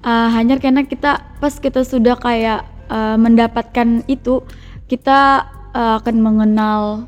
eh, 0.03 0.29
hanya 0.35 0.59
karena 0.59 0.83
kita 0.83 1.39
pas 1.39 1.55
kita 1.55 1.87
sudah 1.87 2.19
kayak 2.19 2.67
eh, 2.91 3.17
mendapatkan 3.17 4.03
itu 4.11 4.43
kita 4.91 5.47
eh, 5.71 5.93
akan 6.03 6.15
mengenal 6.19 7.07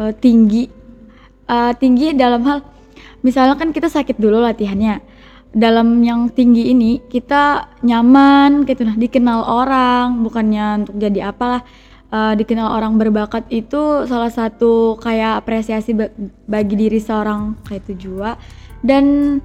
eh, 0.00 0.12
tinggi. 0.16 0.72
Eh, 1.46 1.72
tinggi 1.78 2.16
dalam 2.16 2.42
hal 2.42 2.58
misalnya 3.22 3.58
kan 3.58 3.74
kita 3.74 3.90
sakit 3.90 4.18
dulu 4.22 4.38
latihannya 4.38 5.02
dalam 5.54 6.02
yang 6.02 6.30
tinggi 6.30 6.70
ini 6.72 7.02
kita 7.06 7.74
nyaman 7.84 8.66
gitu. 8.66 8.82
Nah 8.82 8.96
dikenal 8.98 9.44
orang 9.46 10.24
bukannya 10.24 10.86
untuk 10.86 10.96
jadi 10.98 11.30
apalah. 11.30 11.62
Eh, 12.06 12.34
dikenal 12.38 12.70
orang 12.70 13.02
berbakat 13.02 13.50
itu 13.50 14.06
salah 14.06 14.30
satu 14.30 14.94
kayak 15.02 15.42
apresiasi 15.42 15.90
ba- 15.90 16.14
bagi 16.46 16.78
diri 16.78 17.02
seorang 17.02 17.58
kayak 17.66 17.82
itu 17.82 17.92
juga 18.06 18.38
dan 18.78 19.36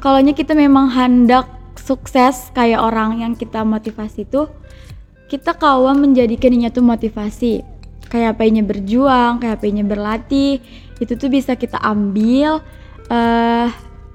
kalaunya 0.00 0.32
kita 0.32 0.56
memang 0.56 0.88
hendak 0.88 1.44
sukses 1.76 2.48
kayak 2.56 2.80
orang 2.80 3.20
yang 3.20 3.36
kita 3.36 3.68
motivasi 3.68 4.24
tuh 4.24 4.48
kita 5.28 5.52
kawan 5.52 6.00
menjadikannya 6.00 6.72
tuh 6.72 6.80
motivasi. 6.80 7.60
Kayak 8.08 8.40
apanya 8.40 8.64
berjuang 8.64 9.36
kayak 9.44 9.60
apanya 9.60 9.84
berlatih 9.84 10.56
itu 11.04 11.12
tuh 11.20 11.28
bisa 11.28 11.52
kita 11.52 11.76
ambil 11.84 12.64
eh 13.12 13.68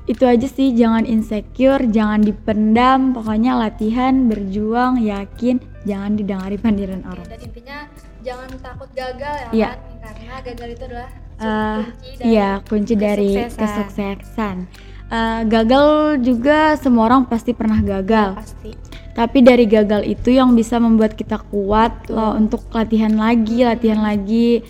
itu 0.06 0.24
aja 0.24 0.46
sih 0.46 0.72
jangan 0.72 1.04
insecure 1.04 1.82
jangan 1.88 2.22
dipendam 2.22 3.12
pokoknya 3.12 3.58
latihan 3.58 4.26
berjuang 4.26 5.00
yakin 5.00 5.58
jangan 5.82 6.14
didengari 6.14 6.56
pandiran 6.56 7.02
orang 7.04 7.26
Dan 7.26 7.42
intinya 7.42 7.78
jangan 8.22 8.50
takut 8.58 8.90
gagal 8.92 9.36
ya 9.36 9.50
Iya. 9.52 9.68
kan? 9.68 9.80
Karena 10.00 10.36
gagal 10.44 10.68
itu 10.72 10.84
adalah 10.86 11.10
Eh, 11.36 11.80
kunci 11.84 12.10
dari 12.16 12.26
iya 12.28 12.50
kunci 12.62 12.94
dari 12.96 13.32
kesuksesan. 13.36 13.60
kesuksesan 13.60 14.58
Eh, 15.06 15.42
gagal 15.46 15.88
juga 16.20 16.58
semua 16.76 17.06
orang 17.06 17.26
pasti 17.26 17.52
pernah 17.52 17.78
gagal 17.78 18.34
pasti. 18.36 18.74
tapi 19.14 19.40
dari 19.40 19.66
gagal 19.66 20.02
itu 20.04 20.30
yang 20.30 20.52
bisa 20.52 20.76
membuat 20.78 21.14
kita 21.14 21.38
kuat 21.46 21.94
loh 22.08 22.34
untuk 22.34 22.66
latihan 22.72 23.14
lagi 23.14 23.62
latihan 23.64 24.02
lagi 24.02 24.62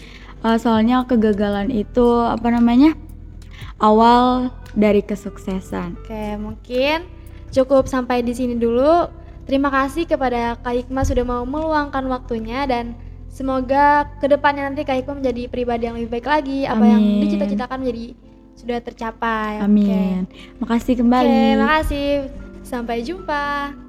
Eh, 0.42 0.58
soalnya 0.58 1.02
kegagalan 1.04 1.70
itu 1.70 2.06
apa 2.22 2.48
namanya 2.50 2.94
awal 3.78 4.52
dari 4.76 5.02
kesuksesan 5.02 5.98
Oke, 6.04 6.26
mungkin 6.38 7.08
cukup 7.56 7.88
sampai 7.88 8.20
di 8.22 8.36
sini 8.36 8.60
dulu. 8.60 9.08
Terima 9.46 9.70
kasih 9.70 10.10
kepada 10.10 10.58
Kak 10.60 10.74
Hikmah 10.74 11.06
sudah 11.06 11.24
mau 11.24 11.46
meluangkan 11.46 12.04
waktunya 12.10 12.66
dan 12.66 12.98
semoga 13.30 14.10
ke 14.20 14.26
depannya 14.28 14.68
nanti 14.68 14.84
Kak 14.84 15.06
Hikmah 15.06 15.22
menjadi 15.22 15.48
pribadi 15.48 15.86
yang 15.88 15.96
lebih 15.96 16.12
baik 16.20 16.28
lagi. 16.28 16.60
Apa 16.66 16.84
yang 16.84 17.02
Amin. 17.02 17.22
dicita-citakan 17.24 17.78
menjadi 17.86 18.06
sudah 18.56 18.80
tercapai. 18.82 19.62
Oke. 19.62 19.68
amin 19.68 20.26
makasih 20.64 20.98
Oke, 20.98 21.02
kembali 21.04 21.60
makasih. 21.62 22.10
Sampai 22.66 23.06
jumpa. 23.06 23.85